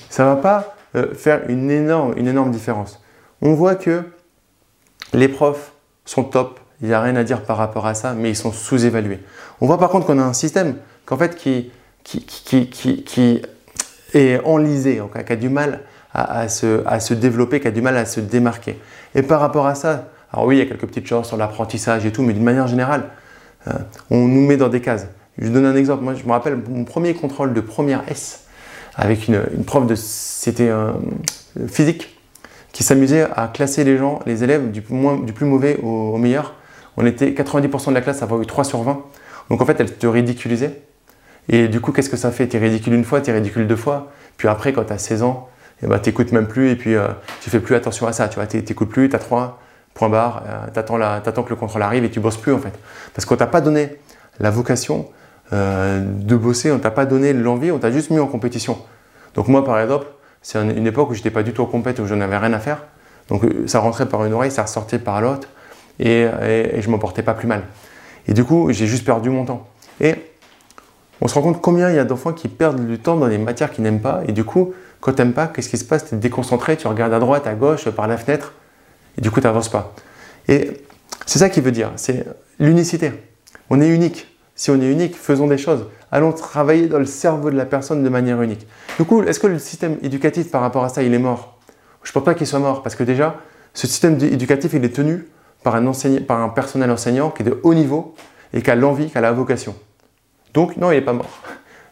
ça 0.09 0.23
ne 0.23 0.29
va 0.29 0.35
pas 0.35 0.75
euh, 0.95 1.13
faire 1.13 1.41
une 1.50 1.71
énorme, 1.71 2.13
une 2.15 2.27
énorme 2.27 2.51
différence. 2.51 3.03
On 3.41 3.53
voit 3.53 3.75
que 3.75 4.03
les 5.13 5.27
profs 5.27 5.73
sont 6.05 6.23
top, 6.23 6.59
il 6.81 6.88
n'y 6.88 6.93
a 6.93 7.01
rien 7.01 7.15
à 7.15 7.23
dire 7.23 7.43
par 7.43 7.57
rapport 7.57 7.88
à 7.88 7.95
ça, 7.95 8.13
mais 8.13 8.29
ils 8.29 8.35
sont 8.35 8.51
sous-évalués. 8.51 9.19
On 9.62 9.65
voit 9.65 9.79
par 9.79 9.89
contre 9.89 10.05
qu'on 10.05 10.19
a 10.19 10.23
un 10.23 10.33
système 10.33 10.77
fait, 11.17 11.35
qui, 11.35 11.71
qui, 12.03 13.41
est 14.13 14.39
enlisé, 14.45 15.01
qui 15.25 15.33
a 15.33 15.35
du 15.35 15.50
mal 15.50 15.81
à, 16.13 16.48
se, 16.48 17.13
développer, 17.13 17.60
qui 17.60 17.67
a 17.67 17.72
du 17.72 17.82
mal 17.82 17.98
à 17.98 18.05
se 18.05 18.20
démarquer. 18.20 18.79
Et 19.15 19.24
par 19.24 19.39
rapport 19.39 19.67
à 19.67 19.75
ça, 19.75 20.10
alors 20.32 20.46
oui, 20.46 20.58
il 20.58 20.60
y 20.60 20.62
a 20.62 20.65
quelques 20.65 20.86
petites 20.86 21.08
choses 21.08 21.25
sur 21.25 21.38
l'apprentissage 21.38 22.05
et 22.05 22.12
tout, 22.12 22.22
mais 22.22 22.34
d'une 22.34 22.43
manière 22.43 22.67
générale, 22.67 23.05
euh, 23.67 23.72
on 24.10 24.27
nous 24.27 24.46
met 24.46 24.58
dans 24.58 24.70
des 24.70 24.82
cases. 24.82 25.08
Je 25.38 25.48
vous 25.48 25.53
donne 25.53 25.65
un 25.65 25.75
exemple. 25.75 26.03
Moi, 26.03 26.13
je 26.13 26.24
me 26.24 26.32
rappelle 26.32 26.58
mon 26.70 26.84
premier 26.84 27.13
contrôle 27.13 27.53
de 27.53 27.62
première 27.62 28.03
S 28.10 28.46
avec 28.96 29.27
une, 29.27 29.41
prof 29.65 29.88
de 29.88 29.96
c'était 29.96 30.70
physique 31.67 32.15
qui 32.74 32.84
s'amusait 32.84 33.27
à 33.36 33.48
classer 33.48 33.84
les 33.84 33.98
gens, 33.98 34.20
les 34.27 34.43
élèves 34.43 34.70
du, 34.70 34.84
moins, 34.89 35.17
du 35.17 35.34
plus 35.34 35.48
mauvais 35.48 35.79
au, 35.82 36.17
meilleur 36.17 36.53
on 36.98 37.05
était 37.05 37.32
90% 37.32 37.89
de 37.89 37.93
la 37.93 38.01
classe 38.01 38.22
à 38.22 38.25
avoir 38.25 38.41
eu 38.41 38.46
3 38.46 38.63
sur 38.63 38.82
20. 38.84 39.01
Donc 39.50 39.62
en 39.62 39.65
fait, 39.65 39.79
elle 39.79 39.91
te 39.93 40.08
ridiculisait. 40.08 40.82
Et 41.50 41.67
du 41.67 41.82
coup, 41.82 41.91
qu'est-ce 41.91 42.10
que 42.10 42.17
ça 42.17 42.32
fait? 42.32 42.48
Tu 42.48 42.58
es 42.58 42.60
ridicule 42.60 42.93
une 42.93 43.03
fois, 43.03 43.20
tu 43.22 43.29
es 43.29 43.34
ridicule 43.34 43.67
deux 43.67 43.75
fois. 43.75 44.12
Puis 44.38 44.48
après, 44.48 44.74
quand 44.74 44.86
tu 44.86 44.93
as 44.93 44.98
16 44.98 45.24
ans, 45.24 45.50
eh 45.83 45.87
ben, 45.87 45.99
tu 45.99 46.09
n'écoutes 46.09 46.31
même 46.31 46.47
plus 46.47 46.69
et 46.69 46.75
puis 46.75 46.95
euh, 46.95 47.07
tu 47.41 47.49
fais 47.49 47.59
plus 47.59 47.75
attention 47.75 48.07
à 48.07 48.13
ça. 48.13 48.27
Tu 48.27 48.39
n'écoutes 48.39 48.89
plus, 48.89 49.09
tu 49.09 49.15
as 49.15 49.19
3 49.19 49.59
points 49.93 50.09
barres, 50.09 50.43
euh, 50.47 50.67
tu 50.73 50.79
attends, 50.79 51.43
que 51.43 51.49
le 51.49 51.55
contrôle 51.55 51.81
arrive 51.81 52.03
et 52.03 52.09
tu 52.09 52.19
bosses 52.19 52.37
plus 52.37 52.53
en 52.53 52.59
fait. 52.59 52.73
Parce 53.13 53.25
qu'on 53.25 53.35
t'a 53.35 53.47
pas 53.47 53.61
donné 53.61 53.97
la 54.39 54.49
vocation 54.49 55.07
euh, 55.51 56.03
de 56.03 56.35
bosser, 56.35 56.71
on 56.71 56.79
t'a 56.79 56.91
pas 56.91 57.05
donné 57.05 57.33
l'envie, 57.33 57.71
on 57.71 57.79
t'a 57.79 57.91
juste 57.91 58.09
mis 58.09 58.19
en 58.19 58.27
compétition. 58.27 58.77
Donc 59.35 59.47
moi, 59.47 59.63
par 59.63 59.79
exemple, 59.79 60.07
c'est 60.41 60.59
une 60.59 60.87
époque 60.87 61.09
où 61.11 61.13
j'étais 61.13 61.31
pas 61.31 61.43
du 61.43 61.53
tout 61.53 61.61
en 61.61 61.65
compétition, 61.65 62.03
où 62.03 62.07
je 62.07 62.15
n'avais 62.15 62.37
rien 62.37 62.53
à 62.53 62.59
faire. 62.59 62.83
Donc 63.29 63.43
ça 63.67 63.79
rentrait 63.79 64.07
par 64.07 64.25
une 64.25 64.33
oreille, 64.33 64.51
ça 64.51 64.63
ressortait 64.63 64.99
par 64.99 65.21
l'autre 65.21 65.47
et, 65.99 66.27
et, 66.41 66.77
et 66.77 66.81
je 66.81 66.89
m'en 66.89 66.97
portais 66.97 67.23
pas 67.23 67.33
plus 67.33 67.47
mal. 67.47 67.63
Et 68.27 68.33
du 68.33 68.43
coup, 68.43 68.71
j'ai 68.71 68.87
juste 68.87 69.05
perdu 69.05 69.29
mon 69.29 69.45
temps. 69.45 69.67
Et 70.01 70.15
on 71.21 71.27
se 71.27 71.35
rend 71.35 71.41
compte 71.41 71.61
combien 71.61 71.89
il 71.89 71.95
y 71.95 71.99
a 71.99 72.03
d'enfants 72.03 72.33
qui 72.33 72.49
perdent 72.49 72.85
du 72.85 72.99
temps 72.99 73.15
dans 73.15 73.27
des 73.27 73.37
matières 73.37 73.71
qu'ils 73.71 73.83
n'aiment 73.83 74.01
pas. 74.01 74.21
Et 74.27 74.33
du 74.33 74.43
coup, 74.43 74.73
quand 75.03 75.12
tu 75.12 75.22
n'aimes 75.22 75.33
pas, 75.33 75.48
qu'est-ce 75.48 75.67
qui 75.67 75.77
se 75.77 75.83
passe? 75.83 76.05
Tu 76.07 76.15
es 76.15 76.17
déconcentré, 76.17 76.77
tu 76.77 76.88
regardes 76.88 77.13
à 77.13 77.19
droite, 77.19 77.45
à 77.45 77.55
gauche, 77.55 77.89
par 77.89 78.07
la 78.07 78.15
fenêtre, 78.15 78.53
et 79.17 79.22
du 79.22 79.31
coup, 79.31 79.41
tu 79.41 79.48
n'avances 79.48 79.67
pas. 79.67 79.93
Et 80.48 80.81
c'est 81.25 81.39
ça 81.39 81.50
qui 81.50 81.60
veut 81.60 81.74
dire, 81.74 81.91
c'est 81.98 82.25
l'unicité. 82.57 83.12
On 83.69 83.81
est 83.81 83.89
unique. 83.89 84.27
Si 84.55 84.72
on 84.72 84.79
est 84.79 84.89
unique, 84.89 85.17
faisons 85.17 85.48
des 85.48 85.57
choses. 85.57 85.88
Allons 86.10 86.31
travailler 86.31 86.88
dans 86.88 87.00
le 87.00 87.05
cerveau 87.05 87.50
de 87.50 87.57
la 87.57 87.65
personne 87.65 88.01
de 88.01 88.07
manière 88.07 88.41
unique. 88.41 88.65
Du 88.98 89.03
coup, 89.03 89.22
est-ce 89.24 89.41
que 89.41 89.48
le 89.48 89.60
système 89.60 89.98
éducatif 90.03 90.50
par 90.50 90.62
rapport 90.62 90.86
à 90.86 90.89
ça, 90.89 91.03
il 91.03 91.13
est 91.13 91.19
mort? 91.19 91.60
Je 92.03 92.10
ne 92.10 92.13
pense 92.13 92.24
pas 92.24 92.33
qu'il 92.33 92.48
soit 92.48 92.60
mort, 92.60 92.81
parce 92.81 92.95
que 92.95 93.03
déjà, 93.03 93.36
ce 93.74 93.88
système 93.88 94.13
éducatif, 94.22 94.72
il 94.74 94.86
est 94.86 94.95
tenu 94.95 95.27
par 95.63 95.75
un, 95.75 95.91
par 96.25 96.39
un 96.39 96.50
personnel 96.50 96.89
enseignant 96.89 97.29
qui 97.29 97.41
est 97.41 97.45
de 97.45 97.60
haut 97.63 97.74
niveau 97.74 98.15
et 98.53 98.62
qui 98.62 98.72
a 98.72 98.75
l'envie, 98.75 99.10
qui 99.10 99.17
a 99.17 99.22
la 99.22 99.33
vocation. 99.33 99.75
Donc, 100.53 100.77
non, 100.77 100.91
il 100.91 100.95
n'est 100.95 101.01
pas 101.01 101.12
mort. 101.12 101.41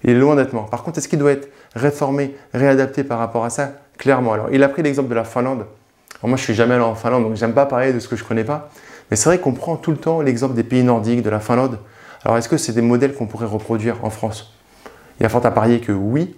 Il 0.04 0.12
est 0.12 0.14
loin 0.16 0.36
d'être 0.36 0.54
mort. 0.54 0.70
Par 0.70 0.84
contre, 0.84 0.98
est-ce 0.98 1.08
qu'il 1.08 1.20
doit 1.20 1.32
être 1.32 1.50
réformé, 1.76 2.36
réadapté 2.54 3.04
par 3.04 3.20
rapport 3.20 3.46
à 3.46 3.50
ça 3.50 3.74
Clairement. 3.98 4.34
Alors, 4.34 4.48
il 4.52 4.64
a 4.64 4.70
pris 4.70 4.82
l'exemple 4.82 5.10
de 5.10 5.16
la 5.16 5.24
Finlande. 5.24 5.66
Alors, 6.20 6.30
moi, 6.30 6.38
je 6.38 6.44
suis 6.44 6.56
jamais 6.56 6.76
allé 6.76 6.84
en 6.84 6.96
Finlande, 6.96 7.24
donc 7.24 7.36
j'aime 7.36 7.54
pas 7.54 7.66
parler 7.66 7.94
de 7.94 8.00
ce 8.00 8.08
que 8.08 8.16
je 8.16 8.24
connais 8.24 8.44
pas. 8.44 8.70
Mais 9.10 9.18
c'est 9.18 9.30
vrai 9.30 9.40
qu'on 9.40 9.54
prend 9.54 9.76
tout 9.76 9.92
le 9.92 9.98
temps 9.98 10.22
l'exemple 10.22 10.56
des 10.56 10.64
pays 10.64 10.84
nordiques, 10.84 11.22
de 11.22 11.30
la 11.30 11.40
Finlande. 11.40 11.78
Alors, 12.24 12.38
est-ce 12.38 12.50
que 12.50 12.58
c'est 12.58 12.74
des 12.74 12.82
modèles 12.82 13.14
qu'on 13.14 13.28
pourrait 13.28 13.46
reproduire 13.46 14.04
en 14.04 14.10
France? 14.10 14.54
Il 15.20 15.24
y 15.24 15.26
a 15.26 15.30
fort 15.30 15.46
à 15.46 15.52
parier 15.52 15.80
que 15.80 15.92
oui, 15.92 16.36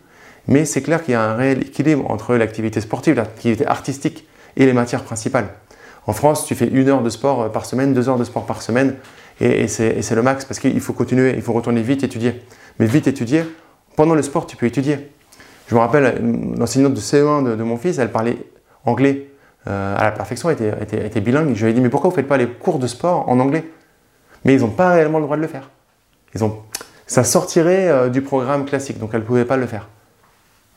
mais 0.47 0.65
c'est 0.65 0.81
clair 0.81 1.03
qu'il 1.03 1.13
y 1.13 1.15
a 1.15 1.21
un 1.21 1.35
réel 1.35 1.61
équilibre 1.61 2.09
entre 2.11 2.35
l'activité 2.35 2.81
sportive, 2.81 3.15
l'activité 3.15 3.65
artistique 3.65 4.27
et 4.57 4.65
les 4.65 4.73
matières 4.73 5.03
principales. 5.03 5.47
En 6.05 6.13
France, 6.13 6.45
tu 6.45 6.55
fais 6.55 6.67
une 6.67 6.89
heure 6.89 7.01
de 7.01 7.09
sport 7.09 7.49
par 7.51 7.65
semaine, 7.65 7.93
deux 7.93 8.09
heures 8.09 8.17
de 8.17 8.25
sport 8.25 8.45
par 8.45 8.61
semaine, 8.61 8.95
et, 9.39 9.67
c'est 9.67 10.11
le 10.11 10.21
max 10.21 10.45
parce 10.45 10.59
qu'il 10.59 10.79
faut 10.81 10.93
continuer, 10.93 11.33
il 11.35 11.41
faut 11.41 11.53
retourner 11.53 11.81
vite 11.81 12.03
étudier. 12.03 12.41
Mais 12.79 12.85
vite 12.85 13.07
étudier, 13.07 13.43
pendant 13.95 14.15
le 14.15 14.21
sport, 14.21 14.47
tu 14.47 14.55
peux 14.55 14.65
étudier. 14.65 15.09
Je 15.67 15.75
me 15.75 15.79
rappelle, 15.79 16.21
l'enseignante 16.57 16.93
de 16.93 16.99
CE1 16.99 17.55
de, 17.55 17.63
mon 17.63 17.77
fils, 17.77 17.97
elle 17.97 18.11
parlait 18.11 18.37
anglais 18.85 19.29
euh, 19.67 19.95
à 19.97 20.03
la 20.03 20.11
perfection, 20.11 20.49
elle 20.49 20.75
était, 20.81 21.21
bilingue. 21.21 21.55
je 21.55 21.63
lui 21.63 21.71
ai 21.71 21.73
dit, 21.73 21.81
mais 21.81 21.89
pourquoi 21.89 22.09
vous 22.09 22.15
ne 22.15 22.21
faites 22.21 22.27
pas 22.27 22.37
les 22.37 22.47
cours 22.47 22.79
de 22.79 22.87
sport 22.87 23.29
en 23.29 23.39
anglais? 23.39 23.63
Mais 24.43 24.55
ils 24.55 24.61
n'ont 24.61 24.69
pas 24.69 24.91
réellement 24.91 25.19
le 25.19 25.25
droit 25.25 25.37
de 25.37 25.41
le 25.41 25.47
faire. 25.47 25.69
Ils 26.35 26.43
ont, 26.43 26.59
ça 27.07 27.23
sortirait 27.23 27.87
euh, 27.87 28.09
du 28.09 28.21
programme 28.21 28.65
classique, 28.65 28.99
donc 28.99 29.11
elle 29.13 29.21
ne 29.21 29.25
pouvait 29.25 29.45
pas 29.45 29.55
le 29.55 29.67
faire. 29.67 29.87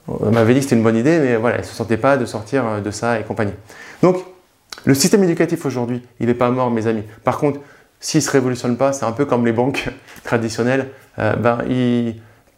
Elle 0.09 0.31
m'avait 0.31 0.55
dit 0.55 0.61
que 0.61 0.65
c'était 0.65 0.76
une 0.76 0.85
bonne 0.85 0.97
idée, 0.97 1.19
mais 1.19 1.37
voilà, 1.37 1.57
elle 1.57 1.62
ne 1.62 1.67
se 1.67 1.75
sentait 1.75 1.97
pas 1.97 2.17
de 2.17 2.25
sortir 2.26 2.65
euh, 2.67 2.81
de 2.81 2.91
ça 2.93 3.19
et 3.19 3.25
compagnie. 3.25 3.55
Donc, 4.03 4.19
le 4.85 4.95
système 4.95 5.25
éducatif 5.25 5.67
aujourd'hui, 5.67 6.03
il 6.21 6.26
n'est 6.26 6.35
pas 6.35 6.50
mort, 6.50 6.71
mes 6.71 6.87
amis. 6.87 7.03
Par 7.25 7.38
contre, 7.38 7.61
s'il 7.99 8.19
ne 8.19 8.25
se 8.25 8.31
révolutionne 8.31 8.76
pas, 8.76 8.93
c'est 8.93 9.05
un 9.05 9.12
peu 9.12 9.25
comme 9.25 9.45
les 9.45 9.53
banques 9.53 9.88
traditionnelles, 10.25 10.91
euh, 11.18 11.35
ben, 11.37 11.58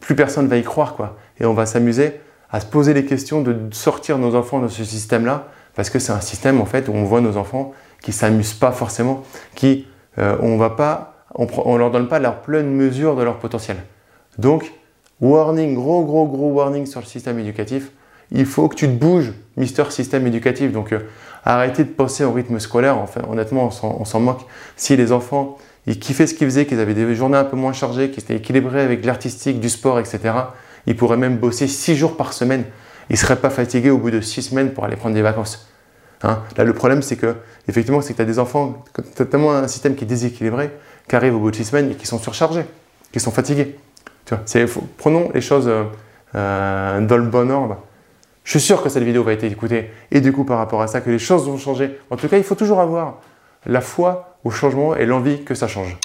plus 0.00 0.14
personne 0.14 0.44
ne 0.44 0.50
va 0.50 0.56
y 0.56 0.62
croire. 0.62 0.94
Quoi. 0.94 1.16
Et 1.40 1.46
on 1.46 1.54
va 1.54 1.66
s'amuser 1.66 2.20
à 2.50 2.60
se 2.60 2.66
poser 2.66 2.94
les 2.94 3.04
questions 3.04 3.42
de 3.42 3.56
sortir 3.72 4.18
nos 4.18 4.34
enfants 4.34 4.60
de 4.60 4.68
ce 4.68 4.84
système-là, 4.84 5.48
parce 5.74 5.90
que 5.90 5.98
c'est 5.98 6.12
un 6.12 6.20
système 6.20 6.60
en 6.60 6.64
fait 6.64 6.88
où 6.88 6.92
on 6.92 7.04
voit 7.04 7.20
nos 7.20 7.36
enfants 7.36 7.72
qui 8.02 8.12
s'amusent 8.12 8.54
pas 8.54 8.72
forcément, 8.72 9.22
qui 9.54 9.86
euh, 10.18 10.36
on 10.40 10.56
va 10.56 10.70
pas, 10.70 11.14
on 11.34 11.76
leur 11.76 11.90
donne 11.90 12.08
pas 12.08 12.18
leur 12.18 12.40
pleine 12.40 12.70
mesure 12.70 13.16
de 13.16 13.22
leur 13.22 13.38
potentiel. 13.38 13.76
Donc, 14.38 14.72
warning, 15.20 15.74
gros 15.74 16.04
gros 16.04 16.26
gros 16.26 16.50
warning 16.52 16.86
sur 16.86 17.00
le 17.00 17.06
système 17.06 17.38
éducatif. 17.38 17.90
Il 18.30 18.46
faut 18.46 18.68
que 18.68 18.74
tu 18.74 18.86
te 18.86 18.92
bouges, 18.92 19.32
Mister 19.56 19.84
Système 19.90 20.26
Éducatif. 20.26 20.72
Donc, 20.72 20.92
euh, 20.92 21.00
arrêtez 21.44 21.84
de 21.84 21.90
penser 21.90 22.24
au 22.24 22.32
rythme 22.32 22.58
scolaire. 22.58 22.96
Honnêtement, 23.28 23.70
on 23.82 24.04
s'en 24.04 24.20
moque. 24.20 24.44
Si 24.76 24.96
les 24.96 25.12
enfants, 25.12 25.58
ils 25.88 25.98
kiffaient 25.98 26.26
ce 26.26 26.34
qu'ils 26.34 26.46
faisaient, 26.46 26.66
qu'ils 26.66 26.80
avaient 26.80 26.94
des 26.94 27.14
journées 27.14 27.38
un 27.38 27.44
peu 27.44 27.56
moins 27.56 27.72
chargées, 27.72 28.10
qu'ils 28.10 28.22
étaient 28.22 28.36
équilibrés 28.36 28.82
avec 28.82 29.04
l'artistique, 29.06 29.58
du 29.58 29.70
sport, 29.70 29.98
etc., 29.98 30.20
ils 30.86 30.96
pourraient 30.96 31.16
même 31.16 31.38
bosser 31.38 31.66
six 31.66 31.96
jours 31.96 32.16
par 32.16 32.34
semaine. 32.34 32.64
Ils 33.08 33.14
ne 33.14 33.18
seraient 33.18 33.36
pas 33.36 33.50
fatigués 33.50 33.90
au 33.90 33.96
bout 33.96 34.10
de 34.10 34.20
six 34.20 34.42
semaines 34.42 34.72
pour 34.72 34.84
aller 34.84 34.96
prendre 34.96 35.14
des 35.14 35.22
vacances. 35.22 35.66
Hein 36.22 36.42
Là, 36.56 36.64
le 36.64 36.74
problème, 36.74 37.00
c'est 37.00 37.16
que, 37.16 37.36
effectivement, 37.68 38.02
c'est 38.02 38.12
que 38.12 38.18
tu 38.18 38.22
as 38.22 38.26
des 38.26 38.38
enfants, 38.38 38.84
tu 39.16 39.22
as 39.22 39.24
tellement 39.24 39.52
un 39.52 39.66
système 39.66 39.94
qui 39.94 40.04
est 40.04 40.06
déséquilibré, 40.06 40.70
qui 41.08 41.16
arrive 41.16 41.34
au 41.34 41.38
bout 41.38 41.50
de 41.50 41.56
six 41.56 41.64
semaines 41.64 41.90
et 41.90 41.94
qui 41.94 42.06
sont 42.06 42.18
surchargés, 42.18 42.64
qui 43.10 43.18
sont 43.18 43.30
fatigués. 43.30 43.76
Tu 44.26 44.34
vois, 44.34 44.84
prenons 44.98 45.30
les 45.32 45.40
choses 45.40 45.70
euh, 46.34 47.00
dans 47.00 47.16
le 47.16 47.22
bon 47.22 47.50
ordre. 47.50 47.78
Je 48.44 48.50
suis 48.50 48.60
sûr 48.60 48.82
que 48.82 48.90
cette 48.90 49.04
vidéo 49.04 49.22
va 49.22 49.32
être 49.32 49.44
écoutée 49.44 49.90
et 50.10 50.20
du 50.20 50.32
coup 50.32 50.44
par 50.44 50.56
rapport 50.58 50.80
à 50.80 50.86
ça 50.86 51.00
que 51.00 51.10
les 51.10 51.18
choses 51.18 51.46
vont 51.46 51.58
changer. 51.58 51.98
En 52.10 52.16
tout 52.16 52.28
cas, 52.28 52.38
il 52.38 52.44
faut 52.44 52.54
toujours 52.54 52.80
avoir 52.80 53.20
la 53.66 53.80
foi 53.80 54.38
au 54.44 54.50
changement 54.50 54.94
et 54.96 55.06
l'envie 55.06 55.44
que 55.44 55.54
ça 55.54 55.68
change. 55.68 55.96